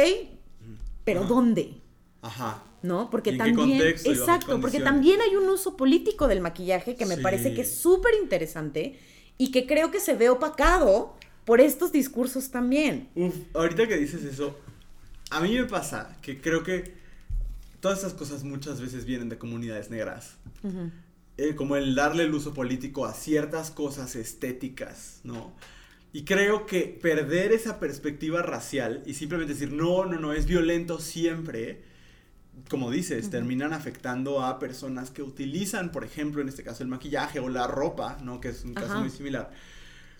[1.04, 1.28] pero Ajá.
[1.28, 1.74] ¿dónde?
[2.22, 2.62] Ajá.
[2.82, 3.10] ¿no?
[3.10, 6.94] Porque ¿Y en qué también, contexto exacto, porque también hay un uso político del maquillaje
[6.94, 7.22] que me Sí.
[7.22, 8.98] parece que es súper interesante
[9.38, 11.15] y que creo que se ve opacado
[11.46, 13.08] por estos discursos también.
[13.16, 14.58] Uf, ahorita que dices eso,
[15.30, 16.94] a mí me pasa que creo que
[17.80, 20.36] todas esas cosas muchas veces vienen de comunidades negras.
[20.62, 20.90] Ujú.
[21.38, 25.54] eh, como el darle el uso político a ciertas cosas estéticas, ¿no?
[26.12, 30.98] Y creo que perder esa perspectiva racial y simplemente decir, no, no, no, es violento
[31.00, 31.82] siempre,
[32.70, 37.38] como dices, terminan afectando a personas que utilizan, por ejemplo, en este caso el maquillaje
[37.40, 38.40] o la ropa, ¿no?
[38.40, 39.00] Que es un caso Ajá.
[39.00, 39.50] muy similar,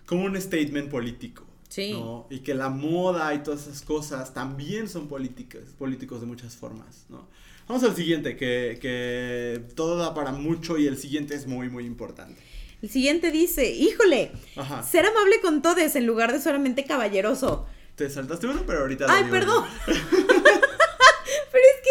[0.07, 1.45] como un statement político.
[1.69, 1.91] Sí.
[1.91, 2.25] ¿no?
[2.31, 7.05] Y que la moda y todas esas cosas también son políticas, políticos de muchas formas,
[7.09, 7.27] ¿no?
[7.67, 11.85] Vamos al siguiente, que, que todo da para mucho y el siguiente es muy, muy
[11.85, 12.41] importante.
[12.81, 14.81] El siguiente dice, híjole, Ajá.
[14.83, 17.67] ser amable con todos en lugar de solamente caballeroso.
[17.95, 19.07] Te saltaste uno, pero ahorita...
[19.09, 19.65] Ay, perdón.
[21.51, 21.89] Pero es que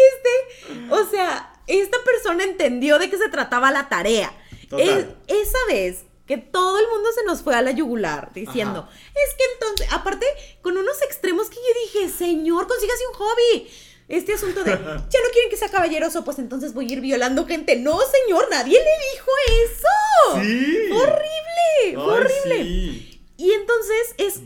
[0.79, 4.31] este, o sea, esta persona entendió de qué se trataba la tarea.
[4.69, 5.15] Total.
[5.27, 8.91] Es- esa vez que todo el mundo se nos fue a la yugular diciendo, Ajá.
[9.15, 10.25] es que entonces, aparte,
[10.61, 13.69] con unos extremos que yo dije, señor, consígase un hobby.
[14.09, 17.45] Este asunto de, ya no quieren que sea caballeroso, pues entonces voy a ir violando
[17.45, 17.75] gente.
[17.77, 19.31] No, señor, nadie le dijo
[19.65, 20.41] eso.
[20.41, 20.89] Sí.
[20.93, 22.63] Horrible, Ay, horrible.
[22.63, 23.21] sí.
[23.37, 24.41] Y entonces es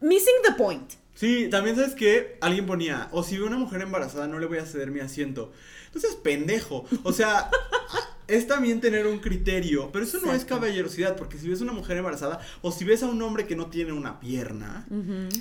[0.00, 0.92] missing the point.
[1.14, 4.58] Sí, también sabes que alguien ponía, o si veo una mujer embarazada no le voy
[4.58, 5.52] a ceder mi asiento.
[5.86, 6.84] Entonces, pendejo.
[7.04, 7.50] O sea,
[8.34, 11.96] es también tener un criterio, pero eso no es caballerosidad, porque si ves una mujer
[11.98, 14.86] embarazada o si ves a un hombre que no tiene una pierna,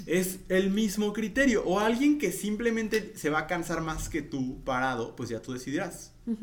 [0.06, 1.64] es el mismo criterio.
[1.66, 5.54] O alguien que simplemente se va a cansar más que tú parado, pues ya tú
[5.54, 6.12] decidirás.
[6.26, 6.38] ¿no?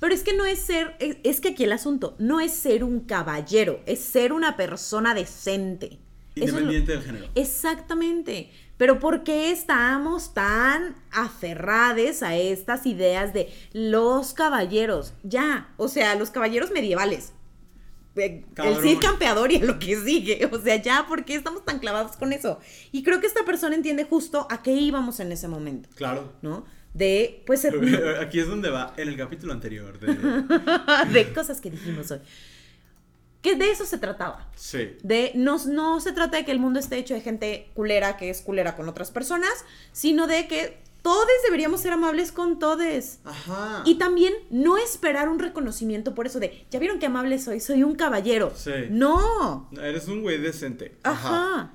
[0.00, 2.84] Pero es que no es ser, es, es que aquí el asunto no es ser
[2.84, 5.98] un caballero, es ser una persona decente.
[6.34, 7.26] Lo- Independiente del género.
[7.34, 8.50] Exactamente.
[8.78, 15.12] Pero ¿por qué estamos tan aferrades a estas ideas de los caballeros?
[15.22, 17.32] Ya, o sea, los caballeros medievales.
[18.16, 18.76] Eh, El.
[18.80, 20.48] Cid campeador y lo que sigue.
[20.52, 22.58] O sea, ya, ¿por qué estamos tan clavados con eso?
[22.90, 26.32] Y creo que esta persona entiende justo a qué íbamos en ese momento, Claro.
[26.42, 26.64] ¿no?
[26.94, 27.76] De, pues, ser-
[28.20, 30.14] Aquí es donde va, en el capítulo anterior de...
[31.12, 32.20] de cosas que dijimos hoy.
[33.42, 34.50] Que de eso se trataba.
[34.56, 34.96] Sí.
[35.02, 38.30] De, no, no se trata de que el mundo esté hecho de gente culera que
[38.30, 39.52] es culera con otras personas,
[39.92, 43.18] sino de que todos deberíamos ser amables con todos.
[43.24, 43.82] Ajá.
[43.84, 47.84] Y también no esperar un reconocimiento por eso de, ya vieron qué amable soy, soy
[47.84, 48.52] un caballero.
[48.56, 48.72] Sí.
[48.90, 49.70] No.
[49.80, 50.96] Eres un güey decente.
[51.04, 51.72] Ajá.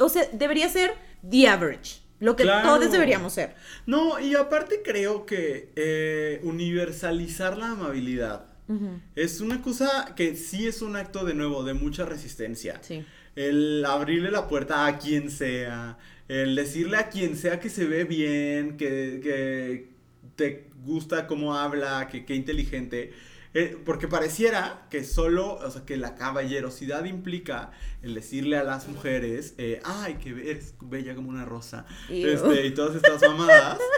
[0.00, 0.92] O sea, debería ser
[1.28, 2.02] the average.
[2.20, 2.68] Lo que Claro.
[2.76, 3.54] todos deberíamos ser.
[3.86, 10.66] No, y aparte creo que eh, universalizar la amabilidad Ujú, es una cosa que sí
[10.66, 12.80] es un acto de nuevo de mucha resistencia.
[12.82, 13.04] Sí.
[13.36, 15.98] El abrirle la puerta a quien sea,
[16.28, 19.88] el decirle a quien sea que se ve bien, que, que
[20.36, 23.12] te gusta cómo habla, que, que inteligente.
[23.58, 27.70] Eh, porque pareciera que solo, o sea, que la caballerosidad implica
[28.02, 32.72] el decirle a las mujeres, eh, ay, que eres bella como una rosa, este, y
[32.72, 33.78] todas estas mamadas.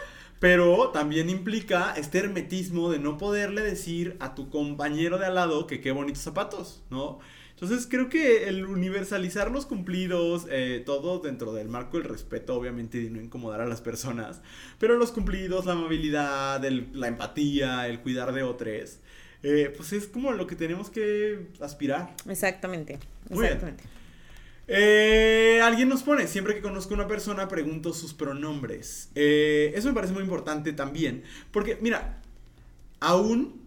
[0.41, 5.67] Pero también implica este hermetismo de no poderle decir a tu compañero de al lado
[5.67, 7.19] que qué bonitos zapatos, ¿no?
[7.55, 12.99] Entonces creo que el universalizar los cumplidos, eh, todo dentro del marco del respeto, obviamente,
[12.99, 14.41] y de no incomodar a las personas,
[14.79, 19.01] pero los cumplidos, la amabilidad, el- la empatía, el cuidar de otros,
[19.43, 22.15] eh, pues es como lo que tenemos que aspirar.
[22.29, 23.01] Exactamente.
[23.31, 23.59] Muy bien.
[24.71, 29.11] Eh, alguien nos pone, siempre que conozco a una persona pregunto sus pronombres.
[29.15, 32.21] Eh, eso me parece muy importante también, porque mira,
[33.01, 33.63] aún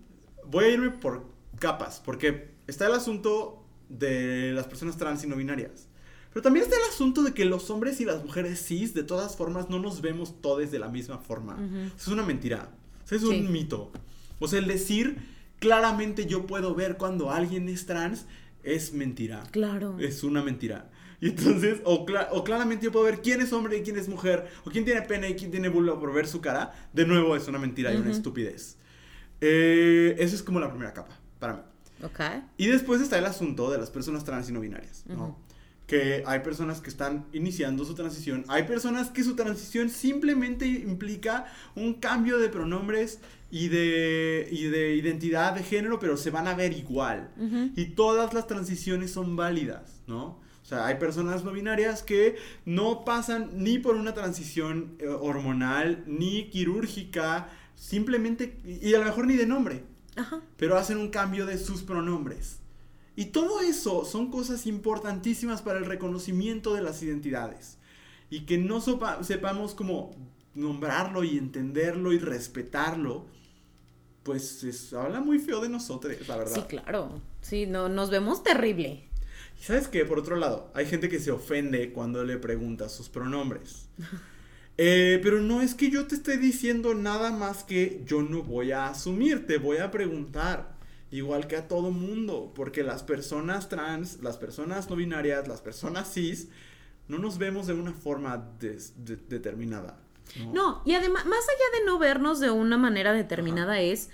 [0.45, 1.25] voy a irme por
[1.59, 5.87] capas, porque está el asunto de las personas trans y no binarias.
[6.33, 9.35] Pero también está el asunto de que los hombres y las mujeres cis, de todas
[9.35, 11.57] formas, no nos vemos todos de la misma forma.
[11.87, 12.69] Eso es una mentira.
[13.09, 13.27] Es Sí.
[13.27, 13.91] un mito.
[14.39, 15.17] O sea, el decir
[15.59, 18.25] claramente yo puedo ver cuando alguien es trans
[18.63, 19.43] es mentira.
[19.51, 19.97] Claro.
[19.99, 20.89] Es una mentira.
[21.19, 24.07] Y entonces, o, cla- o claramente yo puedo ver quién es hombre y quién es
[24.09, 26.73] mujer, o quién tiene pene y quién tiene vulva por ver su cara.
[26.93, 28.77] De nuevo, es una mentira y una estupidez.
[29.39, 31.59] Eh, eso es como la primera capa, para mí.
[32.03, 32.19] Ok.
[32.57, 35.39] Y después está el asunto de las personas trans y no binarias, ¿no?
[35.87, 41.45] Que hay personas que están iniciando su transición, hay personas que su transición simplemente implica
[41.75, 43.19] un cambio de pronombres
[43.51, 47.31] y de, y de identidad de género, pero se van a ver igual.
[47.75, 50.39] Y todas las transiciones son válidas, ¿no?
[50.61, 56.03] O sea, hay personas no binarias que no pasan ni por una transición eh, hormonal,
[56.07, 59.83] ni quirúrgica, simplemente, y a lo mejor ni de nombre
[60.15, 60.39] Ajá.
[60.57, 62.59] pero hacen un cambio de sus pronombres.
[63.17, 67.77] Y todo eso son cosas importantísimas para el reconocimiento de las identidades.
[68.29, 70.15] Y que no sopa- sepamos cómo
[70.55, 73.25] nombrarlo y entenderlo y respetarlo,
[74.23, 76.55] pues es- habla muy feo de nosotros, la verdad.
[76.55, 77.19] Sí, claro.
[77.41, 79.07] Sí, no, nos vemos terrible.
[79.59, 83.09] Y sabes que, por otro lado, hay gente que se ofende cuando le preguntas sus
[83.09, 83.87] pronombres.
[84.77, 88.71] Eh, pero no es que yo te esté diciendo nada más que yo no voy
[88.71, 90.75] a asumir, te voy a preguntar.
[91.11, 96.11] Igual que a todo mundo, porque las personas trans, las personas no binarias, las personas
[96.13, 96.47] cis,
[97.09, 98.79] no nos vemos de una forma de-
[99.27, 99.99] determinada.
[100.39, 100.53] ¿No?
[100.53, 104.09] No, y además, más allá de no vernos de una manera determinada es...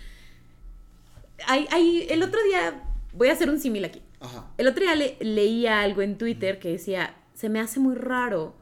[1.45, 4.01] Hay, hay, el otro día, voy a hacer un símil aquí.
[4.19, 4.47] Ajá.
[4.57, 8.55] El otro día le- leía algo en Twitter que decía, se me hace muy raro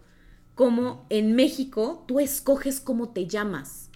[0.56, 3.90] cómo en México tú escoges cómo te llamas.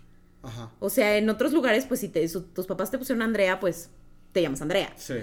[0.44, 0.72] Ajá.
[0.80, 3.90] O sea, en otros lugares, pues si te- su- tus papás te pusieron Andrea, pues
[4.32, 4.94] te llamas Andrea.
[4.96, 5.16] Sí.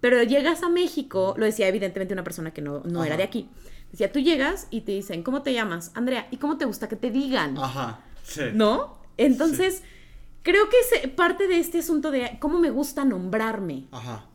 [0.00, 3.48] Pero llegas a México, lo decía evidentemente una persona que no, no era de aquí.
[3.92, 5.92] Decía, tú llegas y te dicen, ¿cómo te llamas?
[5.94, 7.56] Andrea, ¿y cómo te gusta que te digan?
[7.58, 8.00] Ajá.
[8.24, 8.40] Sí.
[8.54, 8.98] ¿No?
[9.18, 9.82] Entonces,
[10.42, 13.84] creo que es parte de este asunto de cómo me gusta nombrarme.
[13.92, 14.26] Ajá.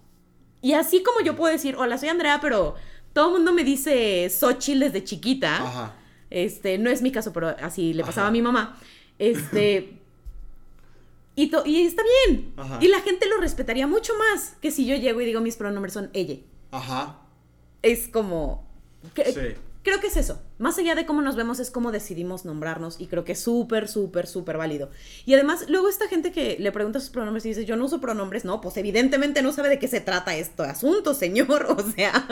[0.61, 2.75] Y así como yo puedo decir, hola, soy Andrea, pero
[3.13, 5.55] todo el mundo me dice Xochitl desde chiquita.
[5.57, 5.95] Ajá.
[6.29, 8.29] Este, no es mi caso, pero así le pasaba Ajá.
[8.29, 8.77] a mi mamá.
[9.17, 9.97] Este.
[11.35, 12.53] y, y está bien.
[12.57, 12.77] Ajá.
[12.81, 15.93] Y la gente lo respetaría mucho más que si yo llego y digo mis pronombres
[15.93, 16.35] son ella.
[16.71, 17.21] Ajá.
[17.81, 18.66] Es como.
[19.15, 19.55] Sí.
[19.83, 20.41] Creo que es eso.
[20.59, 22.99] Más allá de cómo nos vemos, es cómo decidimos nombrarnos.
[22.99, 24.89] Y creo que es súper, súper, súper válido.
[25.25, 28.01] Y además, luego esta gente que le pregunta sus pronombres y dice, yo no uso
[28.01, 31.67] pronombres, no, pues evidentemente no sabe de qué se trata este asunto, señor.
[31.77, 32.25] O sea,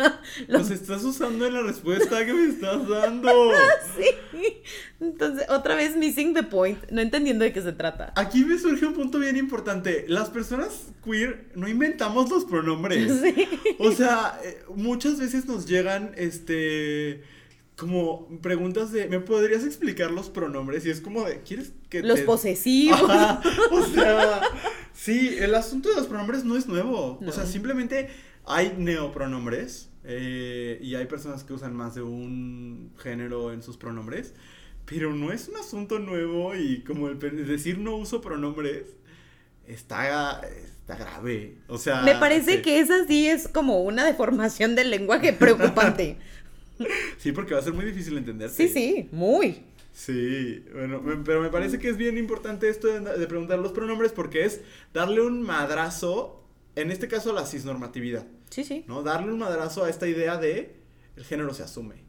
[0.47, 3.29] lo- Los estás usando en la respuesta que me estás dando.
[3.97, 4.57] sí.
[4.99, 8.11] Entonces, otra vez missing the point, no entendiendo de qué se trata.
[8.15, 10.05] Aquí me surge un punto bien importante.
[10.07, 13.11] Las personas queer no inventamos los pronombres.
[13.25, 13.47] Sí.
[13.79, 17.23] O sea, eh, muchas veces nos llegan, este,
[17.77, 20.85] como preguntas de, ¿me podrías explicar los pronombres?
[20.85, 23.01] Y es como de, ¿quieres que Los te- posesivos.
[23.09, 24.41] Ajá, o sea,
[24.93, 27.17] sí, el asunto de los pronombres no es nuevo.
[27.21, 27.29] No.
[27.29, 28.09] O sea, simplemente
[28.45, 34.33] hay neopronombres eh, y hay personas que usan más de un género en sus pronombres.
[34.85, 37.17] Pero no es un asunto nuevo y como el
[37.47, 38.83] decir no uso pronombres
[39.67, 41.57] está, está grave.
[41.67, 42.61] O sea, Me parece sí.
[42.61, 46.17] que esa sí es como una deformación del lenguaje preocupante.
[47.17, 48.55] Sí, porque va a ser muy difícil entenderte.
[48.67, 49.63] Sí, sí, muy.
[49.93, 53.71] Sí, bueno, me- pero me parece que es bien importante esto de, de preguntar los
[53.71, 54.61] pronombres porque es
[54.93, 56.43] darle un madrazo,
[56.75, 58.83] en este caso a la cisnormatividad, Sí, sí.
[58.87, 59.03] ¿no?
[59.03, 60.75] Darle un madrazo a esta idea de
[61.15, 62.03] el género se asume.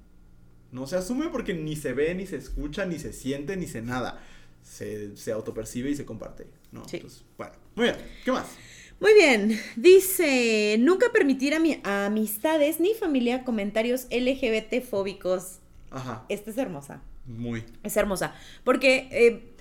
[0.72, 3.82] No se asume porque ni se ve, ni se escucha, ni se siente, ni se
[3.82, 4.20] nada.
[4.62, 6.88] Se, se autopercibe y se comparte, ¿no?
[6.88, 6.96] Sí.
[6.96, 7.96] Entonces, bueno, muy bien.
[8.24, 8.46] ¿Qué más?
[8.99, 15.59] Muy bien, dice, nunca permitir a, mi, a amistades ni familia comentarios LGBT fóbicos.
[15.90, 16.24] Ajá.
[16.30, 17.64] Esta es hermosa, Muy.
[17.82, 18.34] es hermosa,
[18.64, 19.53] porque eh,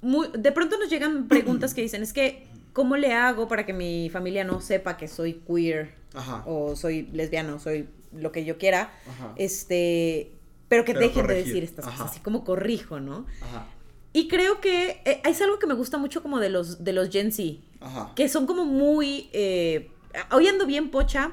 [0.00, 3.72] muy- de pronto nos llegan preguntas que dicen, es que, ¿cómo le hago para que
[3.72, 6.44] mi familia no sepa que soy queer Ajá.
[6.46, 8.92] o soy lesbiano, soy lo que yo quiera?
[9.08, 9.34] Ajá.
[9.36, 10.30] Este,
[10.68, 11.96] pero que Pero dejen de decir estas ajá.
[11.96, 13.26] cosas, así como corrijo, ¿no?
[13.42, 13.66] Ajá.
[14.12, 17.10] Y creo que eh, es algo que me gusta mucho como de los, de los
[17.10, 18.12] Gen Z, Ajá.
[18.14, 19.90] que son como muy, eh,
[20.32, 21.32] hoy ando bien pocha,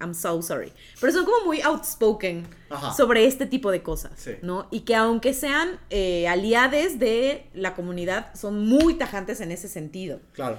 [0.00, 2.92] I'm so sorry, pero son como muy outspoken Ajá.
[2.94, 4.32] sobre este tipo de cosas, Sí.
[4.42, 4.66] ¿no?
[4.72, 10.20] Y que aunque sean eh, aliades de la comunidad, son muy tajantes en ese sentido.
[10.32, 10.58] Claro.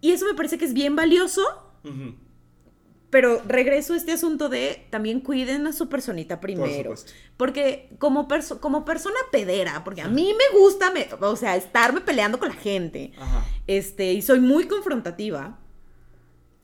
[0.00, 1.42] Y eso me parece que es bien valioso,
[1.84, 2.14] Ujú.
[3.12, 6.96] Pero regreso a este asunto de también cuiden a su personita primero.
[6.96, 7.12] supuesto.
[7.36, 12.00] Porque como, perso- como persona pedera, porque a mí me gusta, me- o sea, estarme
[12.00, 13.44] peleando con la gente, Ajá.
[13.66, 15.58] este, y soy muy confrontativa,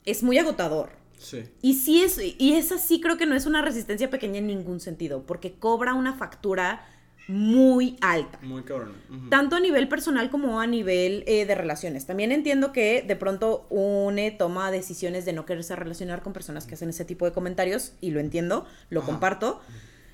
[0.05, 0.89] es muy agotador.
[1.19, 1.43] Sí.
[1.61, 4.79] Y sí es, y esa sí creo que no es una resistencia pequeña en ningún
[4.79, 6.83] sentido, porque cobra una factura
[7.29, 8.39] muy alta.
[8.41, 8.95] Muy cabrón.
[9.29, 12.07] Tanto a nivel personal como a nivel eh, de relaciones.
[12.07, 16.73] También entiendo que de pronto une toma decisiones de no quererse relacionar con personas que
[16.73, 19.11] hacen ese tipo de comentarios, y lo entiendo, lo Ajá.
[19.11, 19.61] comparto.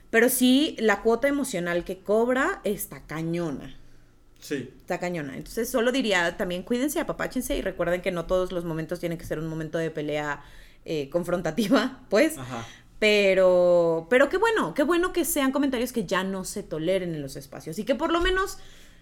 [0.09, 3.77] Pero sí, la cuota emocional que cobra está cañona.
[4.39, 4.69] Sí.
[4.81, 5.37] Está cañona.
[5.37, 9.25] Entonces, solo diría también cuídense, apapáchense y recuerden que no todos los momentos tienen que
[9.25, 10.43] ser un momento de pelea
[10.83, 12.37] eh, confrontativa, pues.
[12.37, 12.65] Ajá.
[12.99, 17.21] Pero, pero qué bueno, qué bueno que sean comentarios que ya no se toleren en
[17.21, 18.57] los espacios y que por lo menos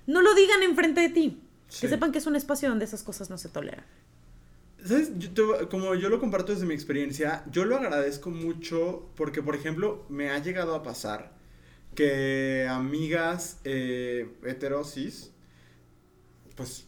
[0.07, 1.41] no lo digan enfrente de ti.
[1.69, 1.81] Sí.
[1.81, 3.85] Que sepan que es un espacio donde esas cosas no se toleran.
[4.85, 5.11] ¿Sabes?
[5.17, 9.55] Yo te- como yo lo comparto desde mi experiencia, yo lo agradezco mucho porque, por
[9.55, 11.31] ejemplo, me ha llegado a pasar
[11.95, 15.31] que amigas eh, heterosis,
[16.55, 16.85] pues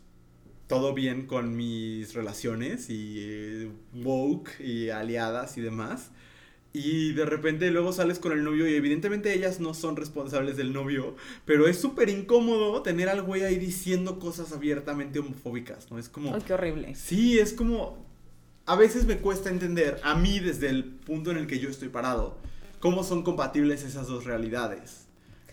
[0.67, 6.11] todo bien con mis relaciones y eh, woke y aliadas y demás.
[6.77, 10.73] Y de repente luego sales con el novio y evidentemente ellas no son responsables del
[10.73, 11.15] novio,
[11.45, 15.97] pero es súper incómodo tener al güey ahí diciendo cosas abiertamente homofóbicas, ¿no?
[15.97, 16.35] Es como...
[16.35, 16.93] Ay, qué horrible.
[16.95, 18.05] Sí, es como.
[18.65, 21.87] A veces me cuesta entender, a mí desde el punto en el que yo estoy
[21.87, 22.35] parado,
[22.81, 25.05] cómo son compatibles esas dos realidades.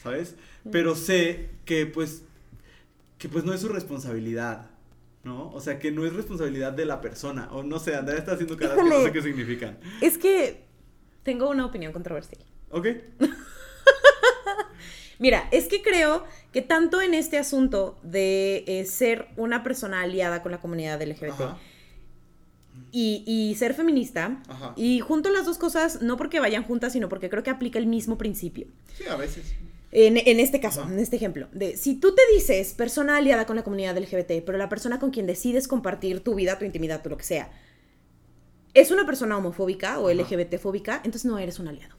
[0.03, 0.35] ¿Sabes?
[0.73, 2.25] Pero sé que pues.
[3.19, 4.71] que pues no es su responsabilidad.
[5.23, 5.53] ¿No?
[5.53, 7.49] O sea, que no es responsabilidad de la persona.
[7.53, 9.05] O no sé, Andrea está haciendo caras que no Híjole.
[9.05, 9.79] sé qué significan.
[10.01, 10.62] Es que
[11.23, 12.43] tengo una opinión controversial.
[12.71, 12.89] ¿Ok?
[15.19, 20.43] Mira, es que creo que tanto en este asunto de eh, ser una persona aliada
[20.43, 21.41] con la comunidad LGBT
[22.91, 24.73] y, y ser feminista, Ajá.
[24.77, 27.87] y junto las dos cosas, no porque vayan juntas, sino porque creo que aplica el
[27.87, 28.67] mismo principio.
[28.97, 29.55] Sí, a veces.
[29.93, 30.93] En, en este caso, Ajá.
[30.93, 34.59] en este ejemplo, de si tú te dices persona aliada con la comunidad LGBT, pero
[34.59, 37.51] la persona con quien decides compartir tu vida, tu intimidad, tu lo que sea,
[38.75, 40.15] es una persona homofóbica o Ajá.
[40.23, 41.97] LGBT fóbica, entonces no eres un aliado.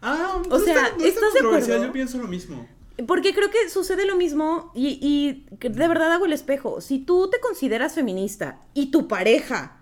[0.00, 1.84] Ah, O sea, está- no está ¿estás de acuerdo?
[1.86, 2.66] Yo pienso lo mismo.
[3.06, 6.80] Porque creo que sucede lo mismo y, de verdad hago el espejo.
[6.80, 9.80] Si tú te consideras feminista y tu pareja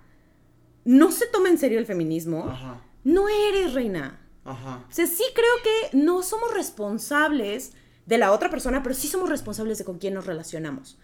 [0.84, 2.80] no se toma en serio el feminismo, Ajá.
[3.04, 4.20] no eres reina.
[4.44, 4.84] Ajá.
[4.88, 5.52] O sea, sí creo
[5.90, 7.72] que no somos responsables
[8.06, 10.98] de la otra persona, pero sí somos responsables de con quién nos relacionamos.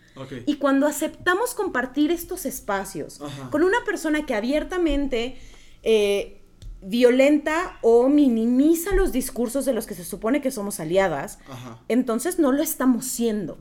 [0.46, 3.50] Y cuando aceptamos compartir estos espacios Ajá.
[3.50, 5.38] con una persona que abiertamente
[5.82, 6.40] eh,
[6.82, 11.80] violenta o minimiza los discursos de los que se supone que somos aliadas, Ajá.
[11.88, 13.58] entonces no lo estamos siendo.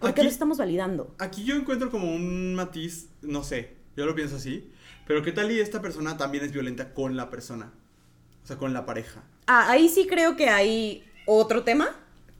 [0.00, 1.14] Porque Aquí- lo estamos validando.
[1.18, 4.70] Aquí yo encuentro como un matiz, no sé, yo lo pienso así,
[5.06, 7.72] pero ¿qué tal y esta persona también es violenta con la persona?
[8.42, 9.22] O sea, con la pareja.
[9.46, 11.88] Ah, ahí sí creo que hay otro tema,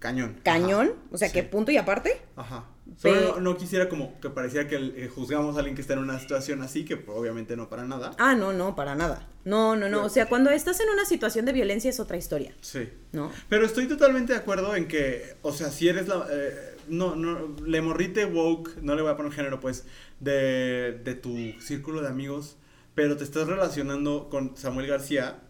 [0.00, 0.38] Cañón.
[0.42, 0.96] cañón, Ajá.
[1.12, 1.34] o sea, Sí.
[1.34, 2.20] que punto y aparte.
[2.36, 2.64] Ajá.
[2.96, 5.98] Solo no, no quisiera como que pareciera que eh, juzgamos a alguien que está en
[5.98, 8.12] una situación así, que obviamente no para nada.
[8.18, 9.28] Ah, no, no, para nada.
[9.44, 10.04] No, no, no.
[10.04, 12.88] O sea, cuando estás en una situación de violencia es otra historia, Sí.
[13.12, 13.30] ¿no?
[13.48, 16.26] Pero estoy totalmente de acuerdo en que, o sea, si eres la...
[16.30, 19.84] eh, no, no, le morrite woke, no le voy a poner género, pues,
[20.20, 22.56] de, de tu círculo de amigos,
[22.94, 25.40] pero te estás relacionando con Samuel García,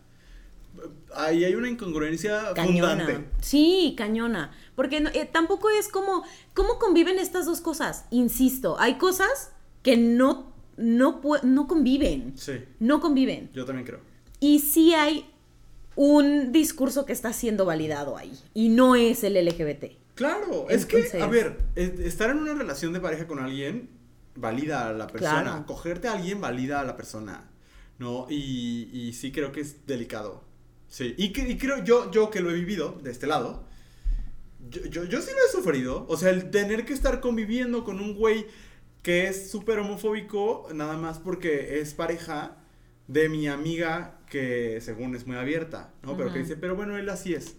[1.15, 3.05] ahí hay una incongruencia Cañona.
[3.05, 3.31] fundante.
[3.41, 4.53] Sí, cañona.
[4.75, 6.23] Porque no- eh, tampoco es como,
[6.55, 8.05] ¿cómo conviven estas dos cosas?
[8.11, 9.53] Insisto, hay cosas
[9.83, 12.33] que no, no, no conviven.
[12.37, 13.51] Sí, No conviven.
[13.55, 14.01] yo también creo.
[14.41, 15.31] Y sí hay
[15.95, 18.33] un discurso que está siendo validado ahí.
[18.53, 19.97] Y no es el LGBT.
[20.15, 23.91] Claro, es que, a ver, es- estar en una relación de pareja con alguien
[24.35, 25.43] valida a la persona.
[25.43, 25.67] Claro.
[25.67, 27.49] Cogerte a alguien valida a la persona,
[27.99, 28.27] ¿no?
[28.29, 30.45] Y, y sí creo que es delicado.
[30.89, 33.65] Sí, y, creo yo, yo que lo he vivido de este lado,
[34.71, 36.07] yo, yo, yo sí lo he sufrido.
[36.09, 38.47] O sea, el tener que estar conviviendo con un güey
[39.03, 42.57] que es súper homofóbico, nada más porque es pareja
[43.09, 46.17] de mi amiga que según es muy abierta, ¿no?
[46.17, 47.55] Pero que dice, pero bueno, él así es.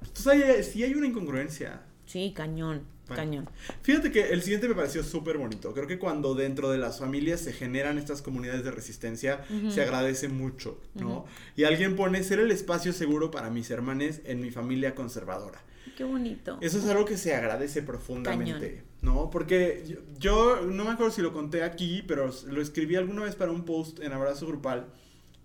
[0.00, 1.82] Entonces hay, sí hay una incongruencia.
[2.06, 3.22] Sí, cañón, Bueno.
[3.22, 3.50] cañón.
[3.82, 5.74] Fíjate que el siguiente me pareció súper bonito.
[5.74, 10.28] Creo que cuando dentro de las familias se generan estas comunidades de resistencia, se agradece
[10.28, 11.26] mucho, ¿no?
[11.56, 15.60] Y alguien pone ser el espacio seguro para mis hermanes en mi familia conservadora.
[15.96, 16.58] Qué bonito.
[16.60, 19.30] Eso es algo que se agradece profundamente, ¿no?
[19.30, 23.34] Porque yo, yo no me acuerdo si lo conté aquí, pero lo escribí alguna vez
[23.34, 24.86] para un post en Abrazo Grupal,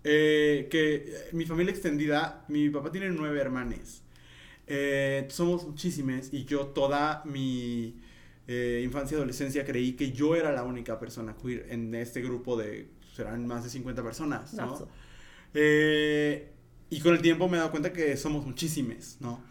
[0.04, 4.02] eh, que mi familia extendida, mi papá tiene nueve hermanes.
[4.74, 8.00] Eh, somos muchísimas y yo toda mi
[8.48, 12.56] eh, infancia y adolescencia creí que yo era la única persona queer en este grupo
[12.56, 14.88] de, serán más de 50 personas, ¿no?
[15.52, 16.52] Eh,
[16.88, 19.42] y con el tiempo me he dado cuenta que somos muchísimes, ¿no?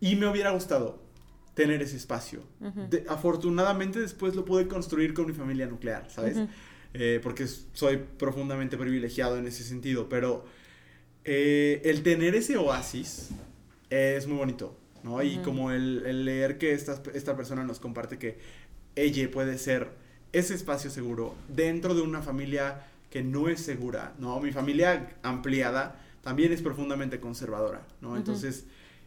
[0.00, 1.02] Y me hubiera gustado
[1.54, 2.42] tener ese espacio.
[2.90, 6.36] De- afortunadamente después lo pude construir con mi familia nuclear, ¿sabes?
[6.92, 10.44] Eh, porque soy profundamente privilegiado en ese sentido, pero
[11.24, 13.30] eh, el tener ese oasis
[13.90, 15.22] es muy bonito, ¿no?
[15.22, 15.42] Y Ujú.
[15.44, 18.38] como el, el leer que esta, esta persona nos comparte que
[18.96, 19.90] ella puede ser
[20.32, 24.38] ese espacio seguro dentro de una familia que no es segura, ¿no?
[24.40, 28.16] Mi familia ampliada también es profundamente conservadora, ¿no?
[28.16, 28.66] Entonces,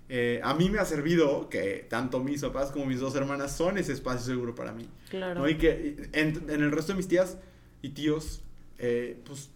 [0.09, 3.77] eh, a mí me ha servido que tanto mis papás como mis dos hermanas son
[3.77, 5.41] ese espacio seguro para mí, Claro.
[5.41, 5.49] ¿no?
[5.49, 7.38] Y que en, en el resto de mis tías
[7.81, 8.41] y tíos,
[8.79, 9.49] eh, pues,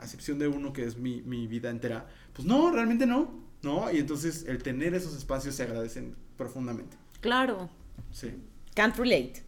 [0.00, 3.90] a excepción de uno que es mi, mi vida entera, pues no, realmente no, ¿no?
[3.90, 7.68] Y entonces el tener esos espacios se agradecen profundamente, Claro.
[8.12, 8.32] sí.
[8.74, 9.42] Can't relate.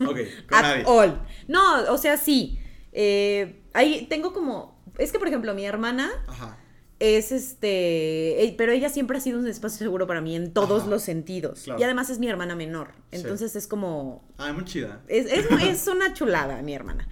[0.00, 0.18] Ok,
[0.48, 0.84] con At nadie.
[0.86, 1.20] all.
[1.48, 2.58] No, o sea, sí.
[2.92, 4.82] Eh, ahí tengo como.
[4.98, 6.58] Es que, por ejemplo, mi hermana Ajá.
[6.98, 8.44] es este.
[8.44, 10.90] eh, Pero ella siempre ha sido un espacio seguro para mí en todos Ajá.
[10.90, 11.62] los sentidos.
[11.62, 11.80] Claro.
[11.80, 12.88] Y además es mi hermana menor.
[13.12, 13.18] Sí.
[13.18, 14.28] Entonces es como.
[14.36, 15.00] Ah, muy chida.
[15.08, 17.08] Es, es, es una chulada, mi hermana.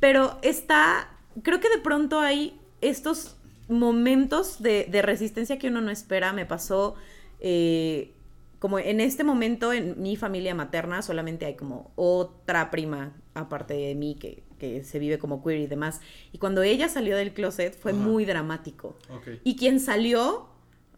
[0.00, 1.08] Pero está.
[1.42, 3.37] Creo que de pronto hay estos
[3.68, 6.32] momentos de, de resistencia que uno no espera.
[6.32, 6.94] Me pasó.
[7.40, 8.14] eh,
[8.58, 13.94] como en este momento en mi familia materna solamente hay como otra prima aparte de
[13.94, 16.00] mí que, que se vive como queer y demás.
[16.32, 18.00] Y cuando ella salió del closet fue Ajá.
[18.00, 18.98] muy dramático.
[19.44, 20.48] Y quien salió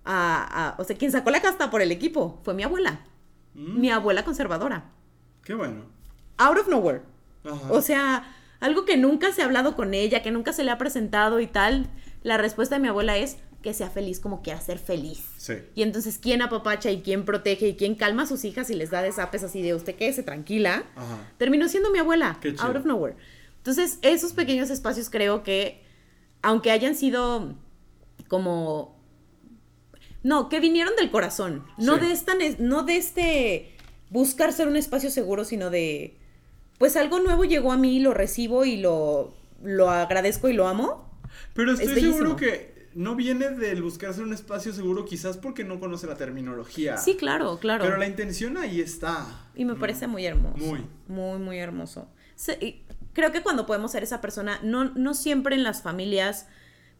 [0.07, 3.05] a, a- O sea, quien sacó la casta por el equipo fue mi abuela.
[3.53, 4.91] Mm, Mi abuela conservadora.
[5.45, 5.83] Qué bueno.
[6.39, 7.03] Out of nowhere.
[7.45, 7.71] Ajá.
[7.73, 8.25] O sea,
[8.61, 11.47] algo que nunca se ha hablado con ella, que nunca se le ha presentado y
[11.47, 11.89] tal.
[12.23, 15.23] La respuesta de mi abuela es que sea feliz como quiera ser feliz.
[15.37, 15.55] Sí.
[15.75, 18.91] Y entonces, ¿quién apapacha y quién protege y quién calma a sus hijas y les
[18.91, 20.85] da desapes así de usted quédese tranquila?
[20.97, 21.19] Ajá.
[21.37, 23.17] Terminó siendo mi abuela, Qué out of nowhere.
[23.59, 25.83] Entonces, esos pequeños espacios creo que,
[26.43, 27.55] aunque hayan sido
[28.29, 28.99] como...
[30.23, 31.65] No, que vinieron del corazón.
[31.79, 32.01] No Sí.
[32.07, 33.77] de esta, no de este
[34.11, 36.19] buscar ser un espacio seguro, sino de,
[36.79, 41.10] pues algo nuevo llegó a mí, lo recibo y lo, lo agradezco y lo amo.
[41.55, 45.79] Pero Es estoy seguro que no viene del buscarse un espacio seguro, quizás porque no
[45.79, 46.97] conoce la terminología.
[46.97, 47.85] Sí, claro, claro.
[47.85, 49.27] Pero la intención ahí está.
[49.55, 49.79] Y me ¿no?
[49.79, 50.59] parece muy hermoso.
[50.59, 50.85] Muy.
[51.09, 52.09] Muy, muy hermoso.
[53.13, 56.47] Creo que cuando podemos ser esa persona, no, no siempre en las familias,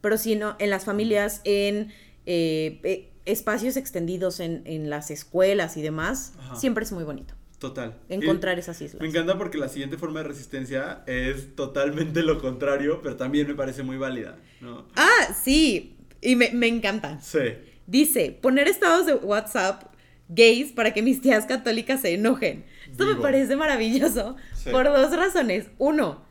[0.01, 1.91] pero sino en las familias, en
[2.25, 6.55] eh, eh, espacios extendidos, en, en las escuelas y demás, Ajá.
[6.55, 7.93] siempre es muy bonito Total.
[8.09, 8.99] encontrar Y esas islas.
[9.01, 13.53] Me encanta porque la siguiente forma de resistencia es totalmente lo contrario, pero también me
[13.53, 14.87] parece muy válida, ¿no?
[14.95, 17.19] Ah, sí, y me, me encanta.
[17.21, 17.39] Sí.
[17.85, 19.83] Dice, poner estados de WhatsApp
[20.27, 22.65] gays para que mis tías católicas se enojen.
[22.89, 24.71] Esto me parece maravilloso Sí.
[24.71, 25.67] por dos razones.
[25.77, 26.25] Uno,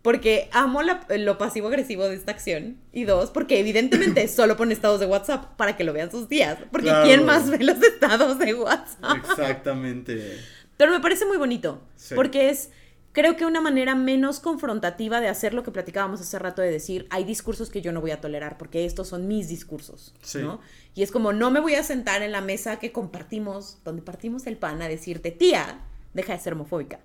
[0.00, 2.76] porque amo la- lo pasivo-agresivo de esta acción.
[2.92, 6.56] Y dos, porque evidentemente solo pone estados de WhatsApp para que lo vean sus tías.
[6.70, 7.04] Porque Claro.
[7.04, 9.16] ¿quién más ve los estados de WhatsApp?
[9.16, 10.38] Exactamente.
[10.82, 11.80] Pero me parece muy bonito.
[11.94, 12.16] Sí.
[12.16, 12.70] Porque es,
[13.12, 17.06] creo que una manera menos confrontativa de hacer lo que platicábamos hace rato de decir,
[17.10, 20.38] hay discursos que yo no voy a tolerar porque estos son mis discursos, Sí.
[20.38, 20.60] ¿no?
[20.96, 24.44] Y es como, no me voy a sentar en la mesa que compartimos, donde partimos
[24.48, 25.78] el pan a decirte, tía,
[26.14, 26.98] deja de ser homofóbica.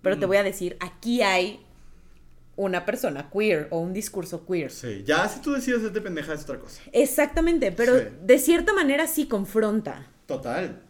[0.00, 0.28] Pero te Mm.
[0.28, 1.60] voy a decir, aquí hay
[2.54, 4.70] una persona queer o un discurso queer.
[4.70, 5.02] Sí.
[5.04, 6.80] Ya si tú decides hacerte pendeja es otra cosa.
[6.92, 8.04] Exactamente, pero Sí.
[8.22, 10.06] de cierta manera sí confronta.
[10.26, 10.83] Total.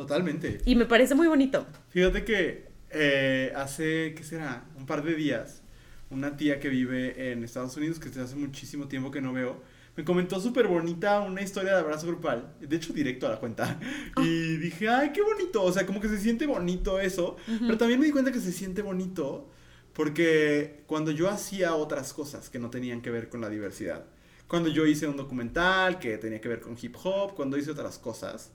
[0.00, 0.62] Totalmente.
[0.64, 1.66] Y me parece muy bonito.
[1.90, 4.64] Fíjate que eh, hace, ¿qué será?
[4.78, 5.60] Un par de días,
[6.08, 9.62] una tía que vive en Estados Unidos, que desde hace muchísimo tiempo que no veo,
[9.98, 13.78] me comentó súper bonita una historia de abrazo grupal, de hecho directo a la cuenta,
[14.22, 18.00] y dije, ay, qué bonito, o sea, como que se siente bonito eso, pero también
[18.00, 19.50] me di cuenta que se siente bonito
[19.92, 24.06] porque cuando yo hacía otras cosas que no tenían que ver con la diversidad,
[24.48, 27.98] Cuando yo hice un documental que tenía que ver con hip hop, cuando hice otras
[27.98, 28.50] cosas,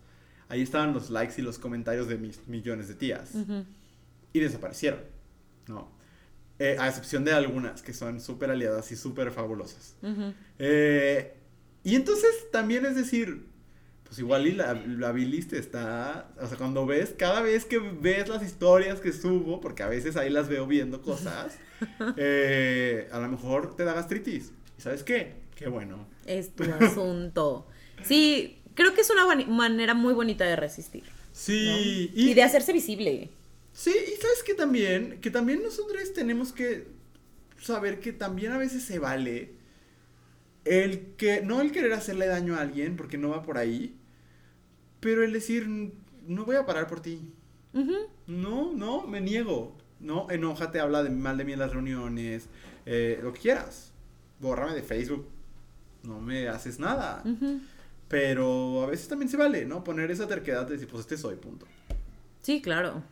[0.49, 3.31] ahí estaban los likes y los comentarios de mis millones de tías.
[4.33, 5.01] Y desaparecieron,
[5.67, 5.91] ¿no?
[6.57, 9.95] Eh, a excepción de algunas que son súper aliadas y súper fabulosas.
[10.59, 11.33] Eh,
[11.83, 13.45] y entonces también es decir,
[14.05, 18.29] pues igual y la, la biliste está, o sea, cuando ves, cada vez que ves
[18.29, 21.57] las historias que subo, porque a veces ahí las veo viendo cosas,
[22.17, 24.53] eh, a lo mejor te da gastritis.
[24.77, 25.35] ¿Y sabes qué?
[25.55, 26.07] Qué bueno.
[26.25, 27.67] Es tu asunto.
[28.03, 31.03] Sí, creo que es una manera muy bonita de resistir.
[31.31, 32.11] Sí.
[32.13, 33.29] Y, de hacerse visible.
[33.73, 36.87] Sí, y sabes que también, que también nosotros tenemos que
[37.59, 39.53] saber que también a veces se vale
[40.63, 43.95] el que, no el querer hacerle daño a alguien, porque no va por ahí,
[44.99, 47.31] pero el decir, no voy a parar por ti.
[48.27, 49.75] No, no, me niego.
[49.99, 52.47] No, enójate, habla de, mal de mí en las reuniones,
[52.85, 53.91] eh, lo que quieras.
[54.39, 55.27] Bórrame de Facebook,
[56.03, 57.23] no me haces nada.
[58.07, 59.83] Pero a veces también se vale, ¿no?
[59.83, 61.65] Poner esa terquedad de decir, pues este soy, punto.
[62.41, 63.03] Sí, claro.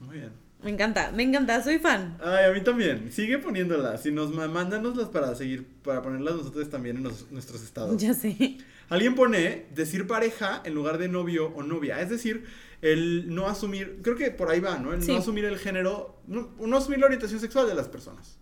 [0.00, 0.30] Muy bien.
[0.62, 2.16] Me encanta, me encanta, soy fan.
[2.22, 3.10] Ay, a mí también.
[3.10, 4.02] Sigue poniéndolas.
[4.02, 8.00] Si nos mándanoslas para seguir, para ponerlas nosotros también en nuestros estados.
[8.00, 8.58] Ya sé.
[8.88, 12.00] Alguien pone decir pareja en lugar de novio o novia.
[12.00, 12.44] Es decir,
[12.80, 14.92] el no asumir, creo que por ahí va, ¿no?
[14.92, 18.38] El no asumir el género, no, no, asumir la orientación sexual de las personas,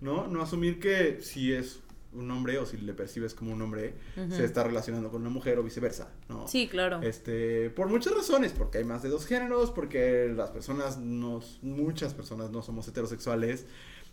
[0.00, 0.26] ¿no?
[0.26, 1.80] No asumir que si es
[2.12, 3.94] un hombre o si le percibes como un hombre,
[4.30, 6.48] se está relacionando con una mujer o viceversa, ¿no?
[6.48, 7.00] Sí, claro.
[7.02, 12.14] Este, por muchas razones, porque hay más de dos géneros, porque las personas, no, muchas
[12.14, 13.66] personas no somos heterosexuales.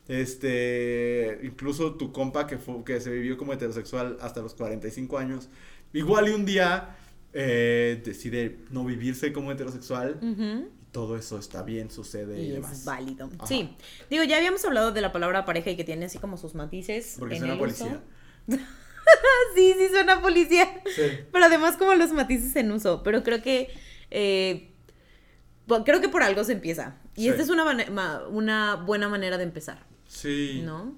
[0.08, 5.50] Este, incluso tu compa que, fue, que se vivió como heterosexual hasta los 45 años,
[5.94, 6.98] igual y un día
[7.34, 10.20] eh, decide no vivirse como heterosexual
[10.96, 12.72] todo eso está bien, sucede y, demás.
[12.72, 13.30] Es válido.
[13.46, 13.76] Sí.
[14.10, 17.18] Digo, ya habíamos hablado de la palabra pareja y que tiene así como sus matices.
[17.20, 18.00] Porque suena policía.
[18.48, 20.82] sí, sí suena policía.
[20.86, 21.02] Sí.
[21.34, 23.04] Pero además como los matices en uso.
[23.04, 23.74] Pero creo que
[24.10, 24.72] eh,
[25.84, 26.96] creo que por algo se empieza.
[27.14, 27.66] Y esta es una,
[28.30, 29.86] una buena manera de empezar.
[30.08, 30.62] Sí.
[30.64, 30.98] ¿No?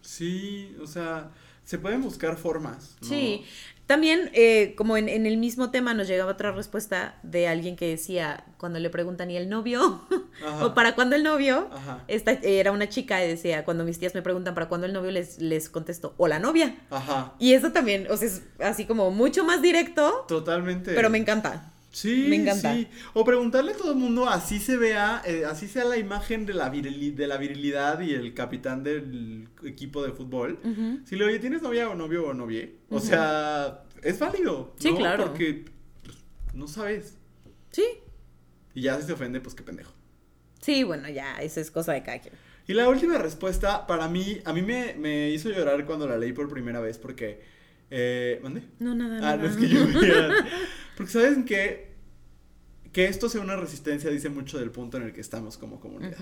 [0.00, 1.32] Sí, o sea,
[1.64, 2.96] se pueden buscar formas.
[3.02, 3.44] Sí,
[3.86, 8.44] también, eh, como en, el mismo tema, nos llegaba otra respuesta de alguien que decía,
[8.56, 10.00] cuando le preguntan, ¿y el novio?
[10.62, 11.68] o ¿para cuándo el novio?
[12.08, 15.10] Esta era una chica y decía, cuando mis tías me preguntan, ¿para cuándo el novio?
[15.10, 16.76] Les, les contesto, o la novia.
[16.90, 17.34] Ajá.
[17.38, 20.24] Y eso también, o sea, es así como mucho más directo.
[20.28, 20.94] Totalmente.
[20.94, 21.73] Pero me encanta.
[21.94, 22.74] Sí, me encanta.
[22.74, 22.88] Sí.
[23.12, 26.52] O preguntarle a todo el mundo, así se vea, eh, así sea la imagen de
[26.52, 30.58] la, de la virilidad y el capitán del equipo de fútbol.
[31.04, 32.68] Si le oye, ¿tienes novia o novio o novia?
[32.90, 34.74] O sea, es válido.
[34.76, 35.26] Sí, claro.
[35.26, 35.66] Porque
[36.02, 36.16] pues,
[36.52, 37.16] no sabes.
[37.70, 37.84] Sí.
[38.74, 39.92] Y ya si se ofende, pues qué pendejo.
[40.60, 42.34] Sí, bueno, ya, eso es cosa de cada quien.
[42.66, 46.32] Y la última respuesta, para mí, a mí me, me hizo llorar cuando la leí
[46.32, 47.40] por primera vez porque...
[47.90, 48.62] Eh, ¿Mande?
[48.80, 49.78] No, nada, Ah, no, es que yo...
[50.96, 51.94] Porque saben que
[52.94, 56.16] que esto sea una resistencia dice mucho del punto en el que estamos como comunidad.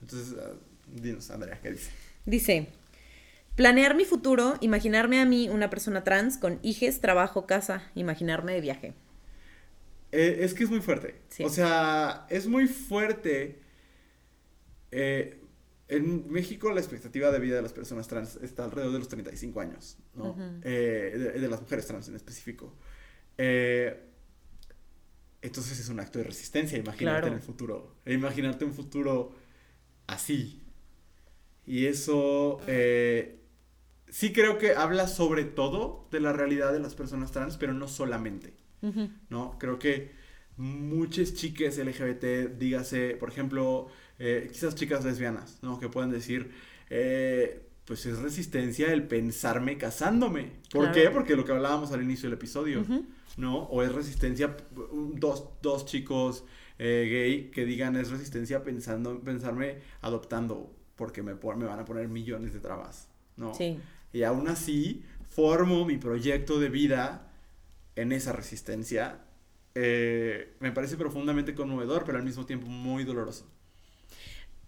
[0.00, 1.90] Entonces, uh, dinos, Andrea, ¿qué dice?
[2.26, 2.68] Dice,
[3.56, 8.60] planear mi futuro, imaginarme a mí una persona trans con hijes, trabajo, casa, imaginarme de
[8.60, 8.94] viaje.
[10.12, 11.22] Eh, es que es muy fuerte.
[11.42, 13.58] O sea, es muy fuerte.
[14.90, 15.40] Eh,
[15.88, 19.58] en México la expectativa de vida de las personas trans está alrededor de los 35
[19.60, 20.36] años, ¿no?
[20.64, 22.74] Eh, de, las mujeres trans en específico.
[23.38, 24.09] Eh,
[25.42, 27.96] entonces es un acto de resistencia, imagínate en el futuro.
[28.04, 29.34] E imaginarte un futuro
[30.06, 30.62] así.
[31.66, 33.40] Y eso eh,
[34.08, 37.88] sí creo que habla sobre todo de la realidad de las personas trans, pero no
[37.88, 38.54] solamente.
[39.28, 39.58] ¿No?
[39.58, 40.10] Creo que
[40.56, 43.88] muchas chicas LGBT, dígase, por ejemplo,
[44.18, 45.78] eh, quizás chicas lesbianas, ¿no?
[45.78, 46.50] Que pueden decir,
[46.88, 50.52] eh, pues es resistencia el pensarme casándome.
[50.70, 51.10] ¿Por qué?
[51.10, 52.84] Porque lo que hablábamos al inicio del episodio.
[53.36, 53.64] ¿no?
[53.64, 54.56] O es resistencia,
[55.16, 56.44] dos, dos chicos
[56.78, 62.06] eh, gay que digan es resistencia pensando, pensarme adoptando, porque me, me van a poner
[62.06, 63.56] millones de trabas, ¿no?
[63.56, 63.80] Sí.
[64.12, 67.32] Y aún así, formo mi proyecto de vida
[67.96, 69.18] en esa resistencia.
[69.74, 73.50] Eh, me parece profundamente conmovedor, pero al mismo tiempo muy doloroso.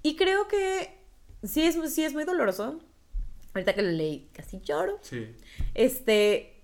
[0.02, 0.98] Y creo que
[1.44, 2.80] sí es, sí es muy doloroso.
[3.54, 4.98] Ahorita que lo leí, casi lloro.
[5.02, 5.34] Sí.
[5.74, 6.62] Este,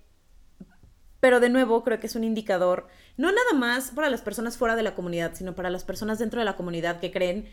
[1.19, 2.87] pero de nuevo, creo que es un indicador,
[3.17, 6.39] no nada más para las personas fuera de la comunidad, sino para las personas dentro
[6.39, 7.49] de la comunidad que creen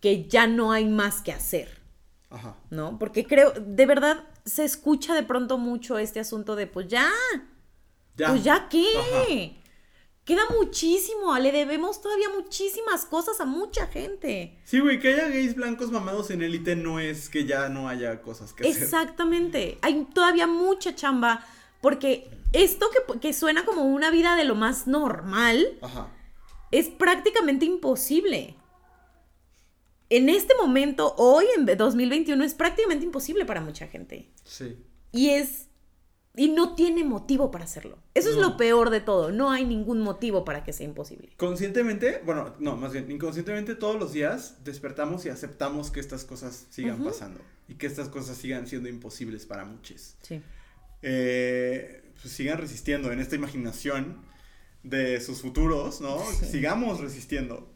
[0.00, 1.80] que ya no hay más que hacer.
[2.30, 2.56] Ajá.
[2.70, 2.98] ¿No?
[2.98, 7.10] Porque creo, de verdad, se escucha de pronto mucho este asunto de, pues ya.
[8.16, 8.28] ya.
[8.28, 9.59] Pues ya qué.
[10.30, 14.56] Queda muchísimo, le debemos todavía muchísimas cosas a mucha gente.
[14.62, 18.22] Sí, güey, que haya gays blancos mamados en élite no es que ya no haya
[18.22, 18.80] cosas que hacer.
[18.80, 21.44] Exactamente, hay todavía mucha chamba,
[21.80, 26.08] porque esto que, que suena como una vida de lo más normal, Ajá.
[26.70, 28.54] es prácticamente imposible.
[30.10, 34.30] En este momento, hoy en 2021, es prácticamente imposible para mucha gente.
[34.44, 34.76] Sí.
[35.10, 35.69] Y es...
[36.36, 37.98] Y no tiene motivo para hacerlo.
[38.14, 39.32] Eso es lo peor de todo.
[39.32, 41.30] No hay ningún motivo para que sea imposible.
[41.36, 46.66] Conscientemente, bueno, no, más bien, inconscientemente todos los días despertamos y aceptamos que estas cosas
[46.70, 50.16] sigan pasando y que estas cosas sigan siendo imposibles para muchos.
[50.22, 50.40] Sí.
[51.02, 54.22] Eh, pues sigan resistiendo en esta imaginación
[54.84, 56.18] de sus futuros, ¿no?
[56.32, 56.46] Sí.
[56.46, 57.68] Sigamos resistiendo.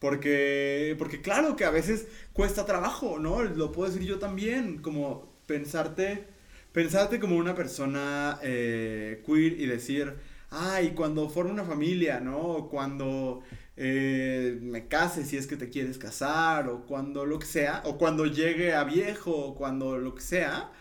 [0.00, 3.44] Porque, porque claro que a veces cuesta trabajo, ¿no?
[3.44, 6.26] Lo puedo decir yo también, como pensarte,
[6.72, 10.14] pensarte como una persona eh, queer y decir,
[10.50, 12.38] ay, cuando forme una familia, ¿no?
[12.38, 13.42] O cuando
[13.76, 17.98] eh, me case si es que te quieres casar, o cuando lo que sea, o
[17.98, 20.72] cuando llegue a viejo, o cuando lo que sea,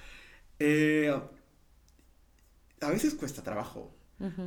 [0.59, 1.13] eh,
[2.81, 3.95] a veces cuesta trabajo.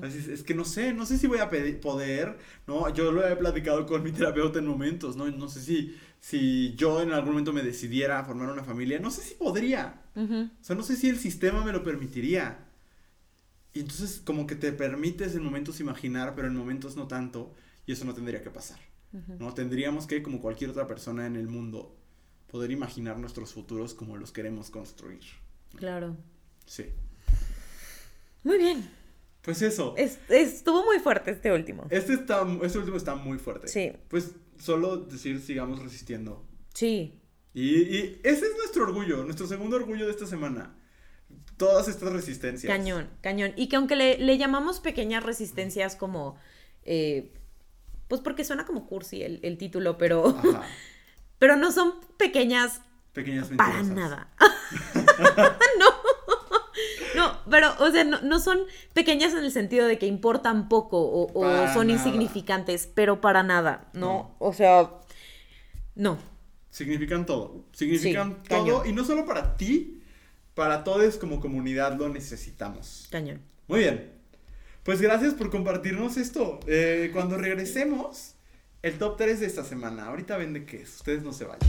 [0.02, 1.50] Es que no sé, no sé si voy a
[1.80, 2.92] poder, ¿no?
[2.94, 5.30] Yo lo he platicado con mi terapeuta en momentos, ¿no?
[5.30, 9.10] No sé si, si yo en algún momento me decidiera a formar una familia, no
[9.10, 10.02] sé si podría.
[10.14, 12.66] O sea, no sé si el sistema me lo permitiría.
[13.72, 17.52] Y entonces como que te permites en momentos imaginar, pero en momentos no tanto,
[17.86, 18.78] y eso no tendría que pasar.
[19.38, 19.54] ¿no?
[19.54, 21.96] Tendríamos que, como cualquier otra persona en el mundo,
[22.50, 25.22] poder imaginar nuestros futuros como los queremos construir.
[25.76, 26.16] Claro.
[26.66, 26.86] Sí.
[28.44, 28.88] Muy bien.
[29.44, 29.94] Pues eso.
[29.98, 31.86] Es- estuvo muy fuerte este último.
[31.90, 33.68] Este, está, este último está muy fuerte.
[33.68, 33.92] Sí.
[34.08, 36.46] Pues solo decir sigamos resistiendo.
[36.72, 37.20] Sí.
[37.52, 40.74] Y, y ese es nuestro orgullo, nuestro segundo orgullo de esta semana.
[41.56, 42.72] Todas estas resistencias.
[42.74, 43.52] Cañón, cañón.
[43.56, 46.36] Y que aunque le, le llamamos pequeñas resistencias como...
[46.84, 47.32] eh,
[48.08, 50.62] pues porque suena como cursi el, el título, pero, Ajá.
[51.38, 52.80] pero no son pequeñas
[53.12, 53.96] Pequeñas para mentirosas.
[53.96, 54.28] nada.
[55.78, 55.86] no.
[57.16, 58.58] No, pero, o sea, no, no son
[58.92, 61.28] pequeñas en el sentido de que importan poco o,
[61.72, 61.98] son nada.
[61.98, 64.00] insignificantes, pero para nada, ¿no?
[64.00, 64.36] No.
[64.38, 64.90] O sea,
[65.94, 66.18] no.
[66.70, 67.64] Significan todo.
[67.72, 68.58] Significan Sí, todo.
[68.64, 68.88] cañón.
[68.88, 70.02] Y no solo para ti,
[70.54, 73.06] para todos como comunidad lo necesitamos.
[73.10, 73.40] Cañón.
[73.68, 74.12] Muy bien.
[74.82, 76.60] Pues gracias por compartirnos esto.
[76.66, 78.34] Eh, cuando regresemos,
[78.82, 80.06] el top 3 de esta semana.
[80.06, 80.96] Ahorita ven de qué es.
[80.96, 81.60] Ustedes no se vayan.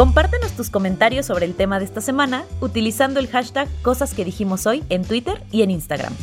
[0.00, 4.64] Compártenos tus comentarios sobre el tema de esta semana utilizando el hashtag Cosas que dijimos
[4.64, 6.14] hoy en Twitter y en Instagram.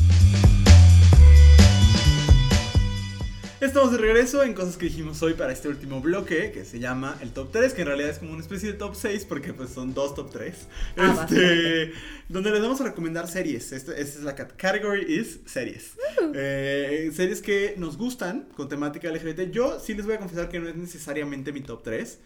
[3.60, 7.16] Estamos de regreso en cosas que dijimos hoy para este último bloque que se llama
[7.20, 9.70] el top 3, que en realidad es como una especie de top 6 porque pues
[9.70, 10.56] son dos top 3.
[10.96, 11.92] Ah, este,
[12.28, 13.70] donde les vamos a recomendar series.
[13.70, 15.92] Esta es la cat- category is series.
[16.34, 19.52] Eh, series que nos gustan con temática LGBT.
[19.52, 22.18] Yo sí les voy a confesar que no es necesariamente mi top 3.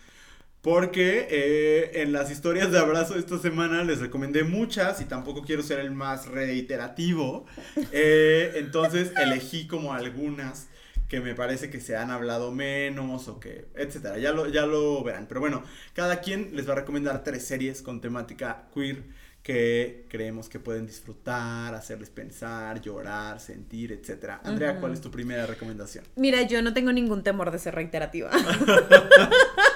[0.63, 5.43] Porque eh, en las historias de abrazo de esta semana les recomendé muchas y tampoco
[5.43, 7.47] quiero ser el más reiterativo.
[7.95, 10.69] Eh, entonces elegí como algunas
[11.09, 14.19] que me parece que se han hablado menos o que, etcétera.
[14.19, 15.27] Ya lo, ya lo verán.
[15.27, 15.63] Pero bueno,
[15.95, 19.03] cada quien les va a recomendar tres series con temática queer
[19.43, 24.41] que creemos que pueden disfrutar, hacerles pensar, llorar, sentir, etcétera.
[24.45, 24.79] Andrea.
[24.79, 26.05] ¿cuál es tu primera recomendación?
[26.17, 28.31] Mira, yo no tengo ningún temor de ser reiterativa.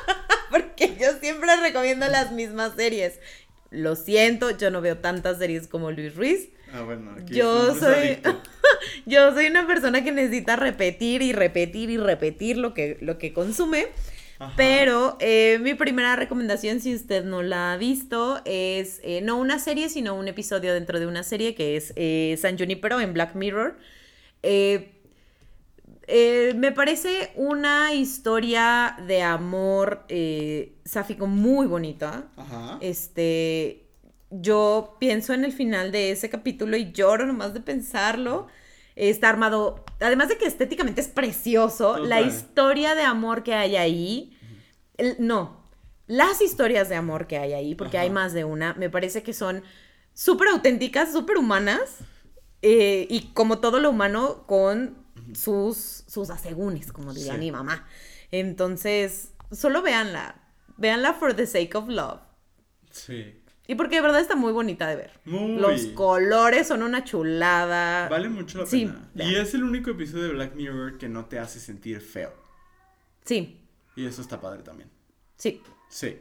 [0.57, 3.19] Porque yo siempre recomiendo las mismas series.
[3.71, 6.49] Lo siento, yo no veo tantas series como Luis Ruiz.
[6.73, 8.19] Ah, bueno, aquí Yo soy-.
[9.07, 13.33] Yo soy una persona que necesita repetir y repetir y repetir lo que, lo que
[13.33, 13.87] consume.
[14.39, 14.53] Ajá.
[14.57, 19.59] Pero eh, mi primera recomendación, si usted no la ha visto, es eh, no una
[19.59, 23.35] serie, sino un episodio dentro de una serie que es eh, San Junipero en Black
[23.35, 23.79] Mirror.
[24.43, 24.96] Eh,
[26.07, 32.29] eh, me parece una historia de amor eh, sáfico muy bonita.
[32.37, 32.79] Ajá.
[32.81, 33.89] Este,
[34.31, 38.47] yo pienso en el final de ese capítulo y lloro nomás de pensarlo.
[38.95, 44.39] Está armado, además de que estéticamente es precioso, la historia de amor que hay ahí,
[44.97, 45.65] el- no,
[46.07, 48.05] las historias de amor que hay ahí, porque Ajá.
[48.05, 49.63] hay más de una, me parece que son
[50.15, 51.99] súper auténticas, súper humanas,
[52.63, 55.05] eh, y como todo lo humano, con
[55.37, 57.39] sus, sus asegúnes, como diría Sí.
[57.39, 57.87] mi mamá.
[58.31, 60.37] Entonces, solo véanla,
[60.77, 62.21] véanla for the sake of love.
[62.91, 63.41] Sí.
[63.69, 65.11] Y porque de verdad está muy bonita de ver.
[65.25, 65.57] Muy.
[65.59, 68.09] Los colores son una chulada.
[68.09, 69.09] Vale mucho la Sí, pena.
[69.15, 69.31] vean.
[69.31, 72.33] Y es el único episodio de Black Mirror que no te hace sentir feo.
[73.25, 73.61] Sí,
[73.97, 74.91] Y eso está padre también.
[75.37, 75.63] sí.
[75.89, 76.19] Sí.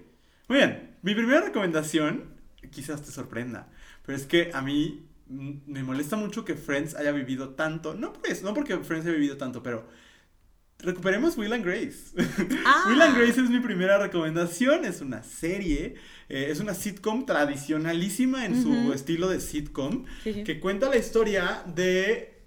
[0.47, 0.95] Muy bien.
[1.01, 2.35] Mi primera recomendación,
[2.71, 3.67] quizás te sorprenda,
[4.05, 7.93] pero es que a mí me molesta mucho que Friends haya vivido tanto.
[7.95, 9.87] No, pues, no porque Friends haya vivido tanto, pero
[10.79, 12.13] recuperemos Will and Grace.
[12.65, 12.85] Ah.
[12.89, 14.85] Will and Grace es mi primera recomendación.
[14.85, 15.95] Es una serie,
[16.29, 20.43] eh, es una sitcom tradicionalísima en su estilo de sitcom, Sí, sí.
[20.43, 22.41] que cuenta la historia de,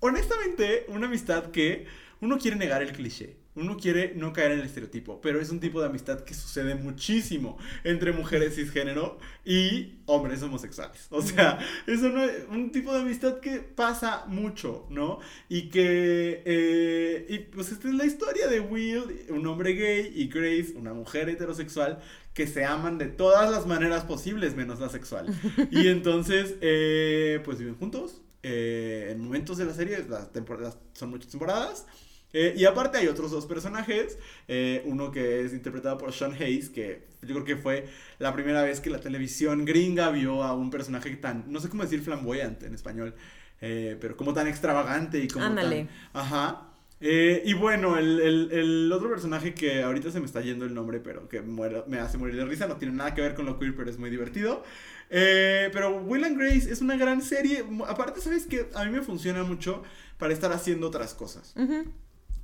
[0.00, 1.86] honestamente, una amistad que
[2.20, 3.36] uno quiere negar el cliché.
[3.56, 6.74] Uno quiere no caer en el estereotipo, pero es un tipo de amistad que sucede
[6.74, 11.06] muchísimo entre mujeres cisgénero y hombres homosexuales.
[11.10, 15.20] O sea, es un tipo de amistad que pasa mucho, ¿no?
[15.48, 20.28] Y que, eh, y pues esta es la historia de Will, un hombre gay, y
[20.28, 22.00] Grace, una mujer heterosexual,
[22.34, 25.32] que se aman de todas las maneras posibles, menos la sexual.
[25.70, 28.20] Y entonces, eh, pues viven juntos.
[28.42, 31.86] eh, en momentos de la serie, las temporadas son muchas temporadas.
[32.34, 34.18] Eh, y aparte hay otros dos personajes.
[34.48, 37.86] eh, uno que es interpretado por Sean Hayes, que yo creo que fue
[38.18, 41.82] la primera vez que la televisión gringa vio a un personaje tan, no sé cómo
[41.84, 43.14] decir flamboyante en español,
[43.62, 45.88] eh, pero como tan extravagante y como Ándale.
[46.12, 46.22] tan...
[46.22, 46.68] Ajá.
[47.00, 50.72] Eh, y bueno, el, el- el otro personaje que ahorita se me está yendo el
[50.74, 53.44] nombre, pero que muero- me hace morir de risa, no tiene nada que ver con
[53.46, 54.62] lo queer, pero es muy divertido.
[55.10, 57.64] Eh, pero Will and Grace es una gran serie.
[57.86, 59.82] Aparte, ¿sabes que A mí me funciona mucho
[60.18, 61.52] para estar haciendo otras cosas.
[61.56, 61.84] Ujú.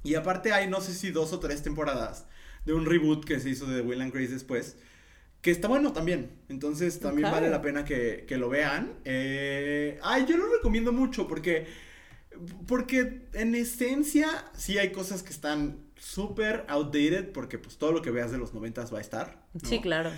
[0.03, 2.27] Y aparte hay, no sé si dos o tres temporadas
[2.65, 4.77] de un reboot que se hizo de Will and Grace después.
[5.43, 6.31] Que está bueno también.
[6.49, 8.99] Entonces también vale la pena que, que lo vean.
[9.05, 11.67] Eh, ay, yo lo recomiendo mucho porque...
[12.67, 18.11] Porque en esencia sí hay cosas que están súper outdated porque pues todo lo que
[18.11, 19.45] veas de los noventas va a estar.
[19.53, 19.69] ¿no?
[19.69, 20.11] Sí, claro.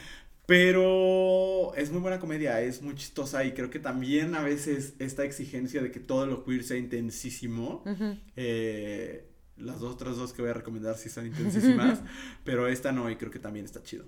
[0.46, 5.24] Pero es muy buena comedia, es muy chistosa y creo que también a veces esta
[5.24, 7.82] exigencia de que todo lo queer sea intensísimo.
[8.36, 12.00] Eh, las otras dos que voy a recomendar sí son intensísimas,
[12.44, 14.04] pero esta no y creo que también está chido.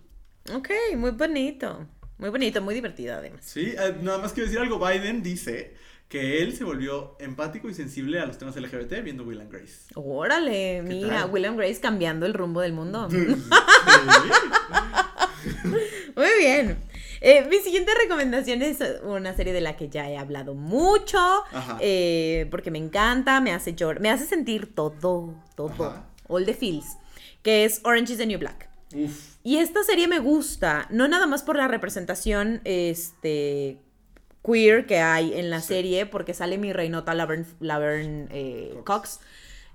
[0.52, 1.86] Ok, muy bonito.
[2.18, 3.44] Muy bonito, muy divertido además.
[3.44, 5.74] Sí, eh, nada más quiero decir algo, Biden dice
[6.08, 9.86] que él se volvió empático y sensible a los temas LGBT viendo Will and Grace.
[9.94, 11.30] Órale, ¿Qué mira, tal?
[11.30, 13.08] William Grace cambiando el rumbo del mundo.
[16.16, 16.78] Muy bien.
[17.26, 21.18] Eh, mi siguiente recomendación es una serie de la que ya he hablado mucho,
[21.80, 26.06] eh, porque me encanta, me hace llorar, me hace sentir todo, todo, Ajá.
[26.28, 26.84] all the feels,
[27.42, 28.68] que es Orange is the New Black.
[28.94, 29.36] Uf.
[29.42, 33.78] Y esta serie me gusta, no nada más por la representación este,
[34.44, 35.68] queer que hay en la Sí.
[35.68, 38.84] serie, porque sale mi reinota Laverne, Laverne, eh, Cox.
[38.84, 39.20] Cox.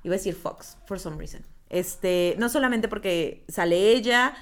[0.04, 1.44] Iba a decir Fox, for some reason.
[1.72, 4.36] Este, no solamente porque sale ella,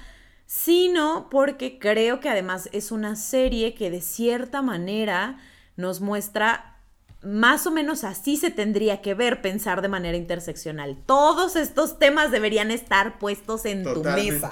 [0.48, 5.36] sino porque creo que además es una serie que de cierta manera
[5.76, 6.78] nos muestra
[7.22, 10.96] más o menos así se tendría que ver pensar de manera interseccional.
[11.04, 14.50] Todos estos temas deberían estar puestos en tu mesa.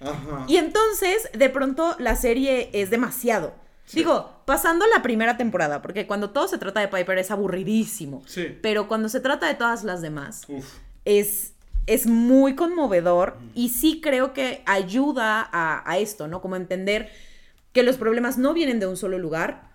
[0.00, 0.46] Ajá.
[0.48, 3.54] Y entonces, de pronto, la serie es demasiado.
[3.84, 3.98] Sí.
[3.98, 8.22] Digo, pasando la primera temporada, porque cuando todo se trata de Piper es aburridísimo.
[8.26, 8.56] Sí.
[8.62, 10.64] Pero cuando se trata de todas las demás, Uf.
[11.04, 11.52] es,
[11.86, 16.40] es muy conmovedor y sí creo que ayuda a, a esto, ¿no?
[16.40, 17.10] Como entender
[17.72, 19.70] que los problemas no vienen de un solo lugar,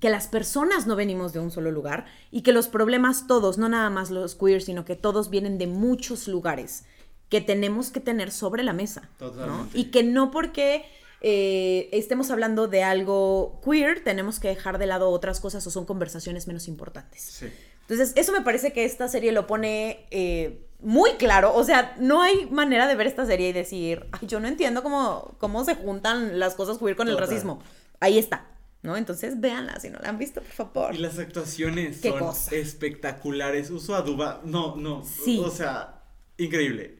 [0.00, 3.68] que las personas no venimos de un solo lugar y que los problemas todos, no
[3.68, 6.84] nada más los queer, sino que todos vienen de muchos lugares
[7.28, 9.08] que tenemos que tener sobre la mesa.
[9.20, 9.30] ¿no?
[9.30, 9.78] Totalmente.
[9.78, 10.84] Y que no porque
[11.20, 15.86] eh, estemos hablando de algo queer, tenemos que dejar de lado otras cosas o son
[15.86, 17.22] conversaciones menos importantes.
[17.22, 17.46] Sí.
[17.82, 21.54] Entonces, eso me parece que esta serie lo pone eh, muy claro.
[21.54, 24.82] O sea, no hay manera de ver esta serie y decir, ay, yo no entiendo
[24.82, 27.28] cómo, cómo se juntan las cosas queer con el Total.
[27.28, 27.62] racismo.
[28.00, 28.46] Ahí está,
[28.82, 28.96] ¿no?
[28.96, 30.94] Entonces, véanla si no la han visto, por favor.
[30.94, 32.54] Y las actuaciones son cosa.
[32.54, 33.70] espectaculares.
[33.70, 34.40] Uso a Duba.
[34.44, 35.04] No, no.
[35.04, 35.40] Sí.
[35.44, 36.02] O sea,
[36.36, 36.98] increíble.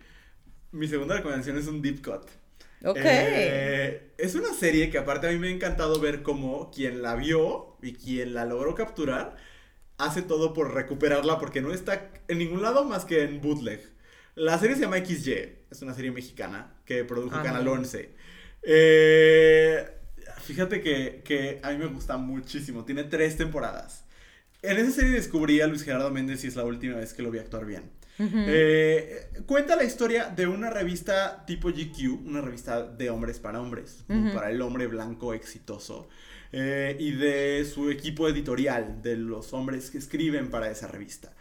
[0.72, 2.28] Mi segunda recomendación es un deep cut.
[2.84, 2.98] Ok.
[3.02, 7.14] Eh, es una serie que aparte a mí me ha encantado ver cómo quien la
[7.14, 9.36] vio y quien la logró capturar
[9.98, 13.80] hace todo por recuperarla porque no está en ningún lado más que en bootleg.
[14.34, 15.32] La serie se llama XY,
[15.70, 17.72] es una serie mexicana que produjo Ah, Canal no.
[17.72, 18.10] 11.
[18.62, 19.86] Eh,
[20.42, 24.04] fíjate que, que a mí me gusta muchísimo, tiene tres temporadas.
[24.62, 27.30] En esa serie descubrí a Luis Gerardo Méndez y es la última vez que lo
[27.30, 27.90] vi actuar bien.
[28.18, 34.04] Eh, cuenta la historia de una revista tipo GQ, una revista de hombres para hombres,
[34.34, 36.08] para el hombre blanco exitoso,
[36.52, 41.32] eh, y de su equipo editorial, de los hombres que escriben para esa revista.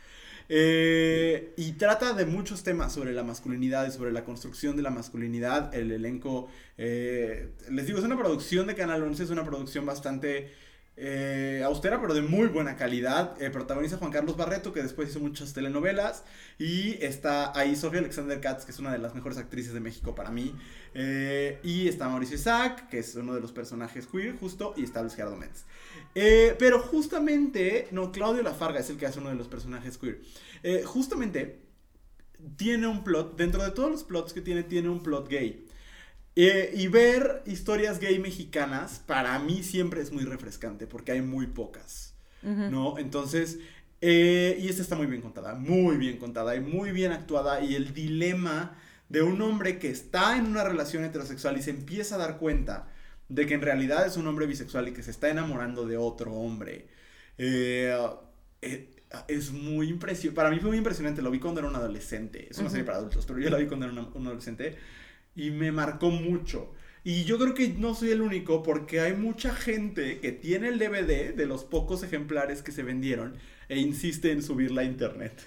[0.47, 4.91] Eh, y trata de muchos temas sobre la masculinidad y sobre la construcción de la
[4.91, 5.73] masculinidad.
[5.73, 10.51] El elenco, eh, les digo, es una producción de Canal 11, es una producción bastante
[10.97, 13.41] eh, austera, pero de muy buena calidad.
[13.41, 16.23] Eh, protagoniza Juan Carlos Barreto, que después hizo muchas telenovelas.
[16.57, 20.15] Y está ahí Sofía Alexander Katz, que es una de las mejores actrices de México
[20.15, 20.55] para mí.
[20.93, 24.73] Eh, y está Mauricio Isaac, que es uno de los personajes queer, justo.
[24.77, 25.65] Y está Luis Gerardo Méndez.
[26.57, 30.21] pero justamente, no, Claudio Lafarga es el que hace uno de los personajes queer.
[30.85, 31.65] justamente
[32.57, 35.64] tiene un plot, dentro de todos los plots que tiene, tiene un plot gay.
[36.38, 41.47] Eh, y ver historias gay mexicanas para mí siempre es muy refrescante porque hay muy
[41.47, 42.97] pocas, ¿no?
[42.97, 43.59] Entonces,
[44.01, 47.75] eh, y esta está muy bien contada, muy bien contada y muy bien actuada y
[47.75, 48.77] el dilema
[49.07, 52.89] de un hombre que está en una relación heterosexual y se empieza a dar cuenta
[53.29, 56.33] de que en realidad es un hombre bisexual y que se está enamorando de otro
[56.33, 56.88] hombre.
[57.38, 57.97] Eh,
[59.27, 60.36] es muy impresionante.
[60.36, 61.21] Para mí fue muy impresionante.
[61.21, 62.47] Lo vi cuando era un adolescente.
[62.49, 64.77] Es una serie para adultos, pero yo la vi cuando era un adolescente
[65.36, 66.71] y me marcó mucho.
[67.03, 70.79] Y yo creo que no soy el único porque hay mucha gente que tiene el
[70.79, 73.36] DVD de los pocos ejemplares que se vendieron
[73.69, 75.39] e insiste en subirla a internet.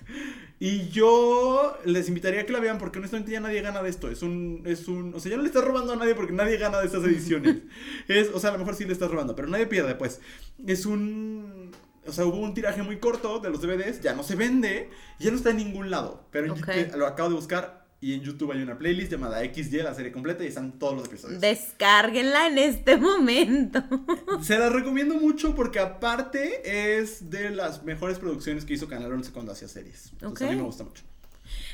[0.60, 4.08] Y yo les invitaría a que la vean porque honestamente ya nadie gana de esto.
[4.08, 6.58] Es un, es un, o sea, ya no le estás robando a nadie porque nadie
[6.58, 7.56] gana de estas ediciones.
[8.08, 10.20] es, o sea, a lo mejor sí le estás robando, pero nadie pierde, pues.
[10.64, 11.72] Es un,
[12.06, 15.30] o sea, hubo un tiraje muy corto de los DVDs, ya no se vende, ya
[15.30, 16.26] no está en ningún lado.
[16.30, 16.54] Pero
[16.96, 20.44] lo acabo de buscar, y en YouTube hay una playlist llamada XY, la serie completa,
[20.44, 21.40] y están todos los episodios.
[21.40, 23.82] Descárguenla en este momento.
[24.42, 29.32] Se la recomiendo mucho porque aparte es de las mejores producciones que hizo Canal 11
[29.32, 30.12] cuando hacía series.
[30.12, 31.02] Entonces a mí me gusta mucho.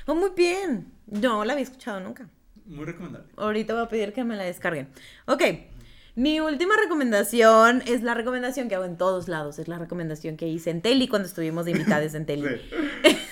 [0.06, 0.92] Oh, muy bien.
[1.06, 2.28] No la había escuchado nunca.
[2.64, 3.28] Muy recomendable.
[3.36, 4.88] Ahorita voy a pedir que me la descarguen.
[5.26, 5.42] Ok.
[6.16, 9.58] Mi última recomendación es la recomendación que hago en todos lados.
[9.58, 12.44] Es la recomendación que hice en Teli cuando estuvimos de invitados en Teli.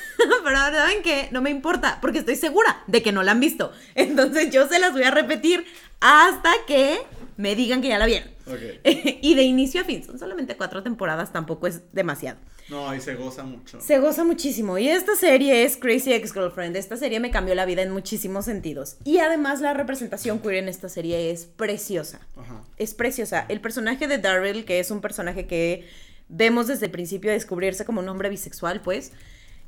[0.43, 1.28] pero ¿saben qué?
[1.30, 3.72] No me importa, porque estoy segura de que no la han visto.
[3.95, 5.64] Entonces yo se las voy a repetir
[6.01, 6.99] hasta que
[7.36, 8.30] me digan que ya la vieron.
[8.84, 12.38] y de inicio a fin, son solamente cuatro temporadas, tampoco es demasiado.
[12.68, 13.80] No, y se goza mucho.
[13.80, 14.78] Se goza muchísimo.
[14.78, 16.76] Y esta serie es Crazy Ex-Girlfriend.
[16.76, 18.97] Esta serie me cambió la vida en muchísimos sentidos.
[19.05, 22.20] Y además la representación queer en esta serie es preciosa.
[22.36, 22.62] Ajá.
[22.78, 23.45] Es preciosa.
[23.49, 25.86] El personaje de Daryl, que es un personaje que
[26.28, 29.12] vemos desde el principio descubrirse como un hombre bisexual, pues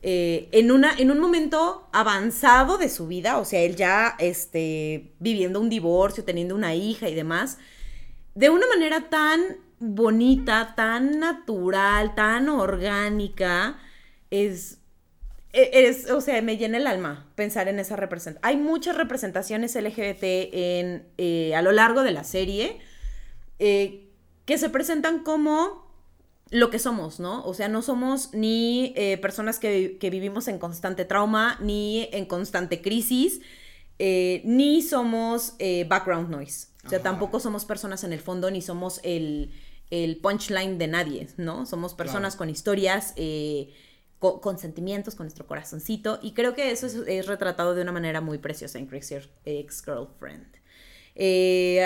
[0.07, 5.15] eh, en, una, en un momento avanzado de su vida, o sea, él ya este,
[5.19, 7.57] viviendo un divorcio, teniendo una hija y demás,
[8.35, 9.41] de una manera tan
[9.81, 13.79] bonita, tan natural, tan orgánica,
[14.31, 14.77] es,
[15.55, 18.45] e, es, o sea, me llena el alma pensar en esa representación.
[18.45, 22.79] Hay muchas representaciones LGBT en, eh, a lo largo de la serie
[23.59, 24.11] eh,
[24.45, 25.84] que se presentan como
[26.51, 27.45] lo que somos, ¿no?
[27.45, 32.83] O sea, no somos ni eh, personas que, vivimos en constante trauma, ni en constante
[32.83, 33.41] crisis,
[33.99, 36.69] eh, ni somos eh, background noise.
[36.87, 39.53] O sea, tampoco somos personas en el fondo, ni somos el,
[40.23, 41.67] punchline de nadie, ¿no?
[41.67, 43.15] Somos personas con historias,
[44.19, 46.19] con, sentimientos, con nuestro corazoncito.
[46.21, 49.17] Y creo que eso es, retratado de una manera muy preciosa en Crazy
[49.47, 50.47] Ex-Girlfriend.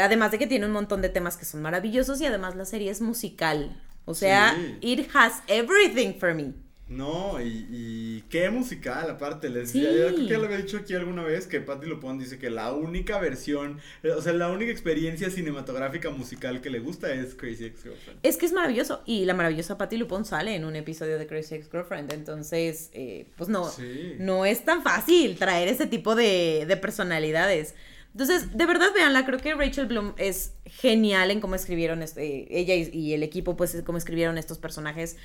[0.02, 2.90] además de que tiene un montón de temas que son maravillosos y además la serie
[2.90, 3.80] es musical.
[4.08, 6.54] O sea, it has everything for me.
[6.88, 9.82] No, y, qué musical, aparte, les sí.
[9.82, 12.72] creo que ya lo había dicho aquí alguna vez que Patti Lupón dice que la
[12.72, 17.66] única versión, eh, o sea, la única experiencia cinematográfica musical que le gusta es Crazy
[17.66, 18.20] Ex-Girlfriend.
[18.22, 21.56] Es que es maravilloso, y la maravillosa Patti Lupón sale en un episodio de Crazy
[21.56, 23.70] Ex-Girlfriend, entonces, eh, pues no,
[24.18, 27.74] no es tan fácil traer ese tipo de, de personalidades.
[28.12, 32.74] Entonces, de verdad, véanla, creo que Rachel Bloom es genial en cómo escribieron, este, ella
[32.74, 35.16] y, el equipo, pues, cómo escribieron estos personajes.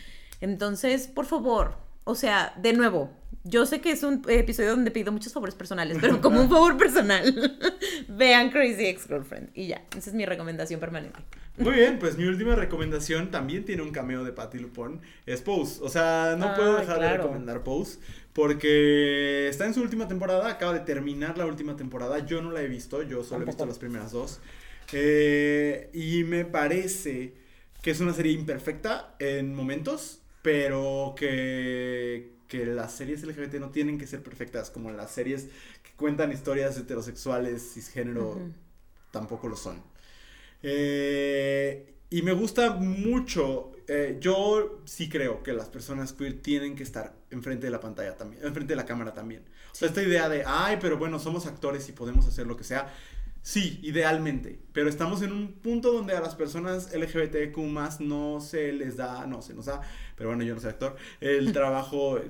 [0.42, 3.12] Entonces, por favor, o sea, de nuevo,
[3.44, 6.78] yo sé que es un episodio donde pido muchos favores personales, pero como un favor
[6.78, 7.58] personal,
[8.08, 9.50] vean Crazy Ex-Girlfriend.
[9.54, 11.20] Y ya, esa es mi recomendación permanente.
[11.58, 15.84] Muy bien, pues mi última recomendación también tiene un cameo de Patty Lupone, es Pose.
[15.84, 18.00] O sea, no puedo dejar de recomendar Pose.
[18.34, 22.26] Porque está en su última temporada, acaba de terminar la última temporada.
[22.26, 24.40] Yo no la he visto, yo solo he visto las primeras dos.
[24.92, 27.36] Eh, y me parece
[27.82, 34.00] que es una serie imperfecta en momentos, pero que, que las series LGBT no tienen
[34.00, 35.50] que ser perfectas, como las series
[35.84, 38.40] que cuentan historias heterosexuales, cisgénero,
[39.12, 39.84] tampoco lo son.
[40.64, 46.84] Eh, y me gusta mucho eh, yo sí creo que las personas queer tienen que
[46.84, 49.44] estar enfrente de la pantalla también, enfrente de la cámara también.
[49.72, 52.64] O sea, esta idea de, ay, pero bueno, somos actores y podemos hacer lo que
[52.64, 52.94] sea.
[53.42, 58.72] Sí, idealmente, pero estamos en un punto donde a las personas LGBTQ más no se
[58.72, 59.82] les da, no se nos da,
[60.16, 62.22] pero bueno, yo no soy actor, el trabajo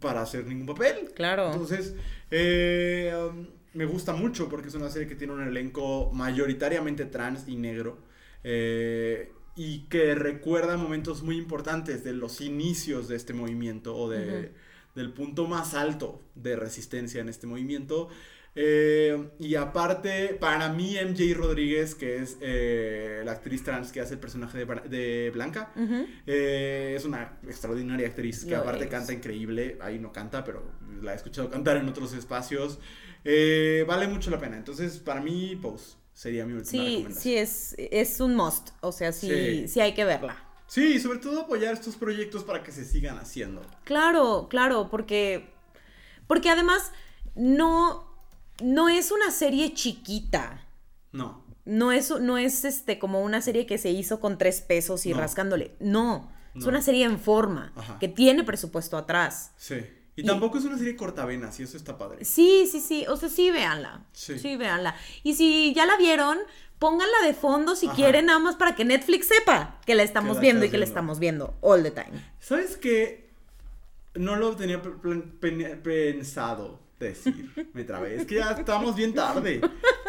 [0.00, 1.12] para hacer ningún papel.
[1.14, 1.52] Claro.
[1.52, 1.94] Entonces,
[2.32, 7.46] eh, um, me gusta mucho porque es una serie que tiene un elenco mayoritariamente trans
[7.46, 7.98] y negro.
[8.42, 14.52] Eh, y que recuerda momentos muy importantes de los inicios de este movimiento o de,
[14.94, 18.08] del punto más alto de resistencia en este movimiento.
[18.58, 24.14] Eh, y aparte, para mí, MJ Rodríguez, que es eh, la actriz trans que hace
[24.14, 25.72] el personaje de, Blanca,
[26.26, 29.78] eh, es una extraordinaria actriz que aparte canta increíble.
[29.80, 30.70] Ahí no canta, pero
[31.02, 32.78] la he escuchado cantar en otros espacios.
[33.24, 34.56] vale mucho la pena.
[34.58, 37.22] Entonces, para mí, Pose sería mi última sí, recomendación.
[37.22, 38.70] Sí, es, es un must.
[38.80, 39.80] O sea, sí, sí.
[39.80, 40.42] hay que verla.
[40.66, 43.62] Sí, sobre todo apoyar estos proyectos para que se sigan haciendo.
[43.84, 45.54] Claro, claro, porque.
[46.26, 46.90] Porque además
[47.36, 48.06] no
[48.62, 50.66] no es una serie chiquita.
[51.12, 51.44] No.
[51.64, 55.12] No es, no es este, como una serie que se hizo con tres pesos y
[55.12, 55.74] rascándole.
[55.80, 56.32] No.
[56.54, 59.52] Es una serie en forma, que tiene presupuesto atrás.
[59.58, 59.76] Sí.
[60.16, 62.24] Y, tampoco es una serie cortavenas, y eso está padre.
[62.24, 63.04] Sí, sí, sí.
[63.06, 64.02] O sea, sí, véanla.
[64.12, 64.38] Sí.
[64.38, 64.96] Sí, véanla.
[65.22, 66.38] Y si ya la vieron,
[66.78, 70.64] pónganla de fondo si quieren, nada más para que Netflix sepa que la estamos viendo
[70.64, 72.12] y que la estamos viendo all the time.
[72.40, 73.28] ¿Sabes qué?
[74.14, 74.82] No lo tenía
[75.82, 77.70] pensado decir.
[77.72, 78.16] Me trabé.
[78.16, 79.60] Es que ya estamos bien tarde.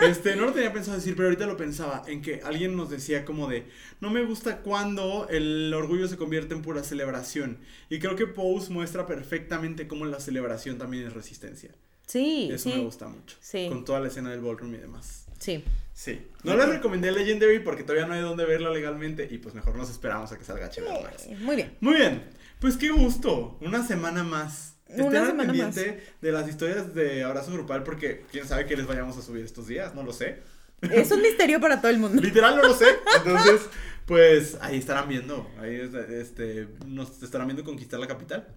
[0.02, 2.04] Este, no lo tenía pensado decir, pero ahorita lo pensaba.
[2.08, 3.68] En que alguien nos decía como de.
[4.00, 7.58] No me gusta cuando el orgullo se convierte en pura celebración.
[7.90, 11.72] Y creo que Pose muestra perfectamente cómo la celebración también es resistencia.
[12.06, 12.50] Sí.
[12.52, 13.38] Eso me gusta mucho.
[13.42, 13.68] Sí.
[13.70, 15.26] Con toda la escena del ballroom y demás.
[15.40, 15.64] Sí.
[15.94, 16.22] Sí.
[16.44, 19.28] No les recomendé Legendary porque todavía no hay dónde verlo legalmente.
[19.30, 21.28] Y pues mejor nos esperamos a que salga HBO Max.
[21.42, 21.76] Muy bien.
[21.82, 22.24] Muy bien.
[22.60, 23.58] Pues qué gusto.
[23.62, 28.78] Una semana más Estén pendiente de las historias de abrazo grupal porque quién sabe qué
[28.78, 30.40] les vayamos a subir estos días, no lo sé.
[30.82, 32.22] Es un misterio para todo el mundo.
[32.22, 32.86] Literal no lo sé.
[33.18, 33.62] Entonces,
[34.06, 35.50] pues ahí estarán viendo.
[35.60, 38.48] Ahí este, nos estarán viendo conquistar la capital.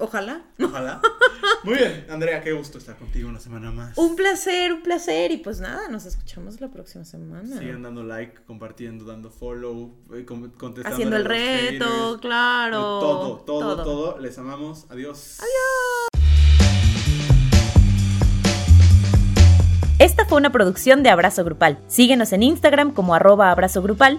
[0.00, 0.42] Ojalá.
[0.58, 1.00] Ojalá.
[1.62, 3.96] Muy bien, Andrea, qué gusto estar contigo una semana más.
[3.98, 5.30] Un placer, un placer.
[5.30, 7.58] Y pues nada, nos escuchamos la próxima semana.
[7.58, 10.88] Sigan dando like, compartiendo, dando follow, eh, contestando.
[10.88, 12.78] Haciendo el reto, claro.
[12.78, 14.18] Todo, todo, todo, todo.
[14.18, 14.86] Les amamos.
[14.90, 15.38] Adiós.
[15.40, 16.10] Adiós.
[19.98, 21.78] Esta fue una producción de Abrazo Grupal.
[21.86, 24.18] Síguenos en Instagram como arroba abrazo grupal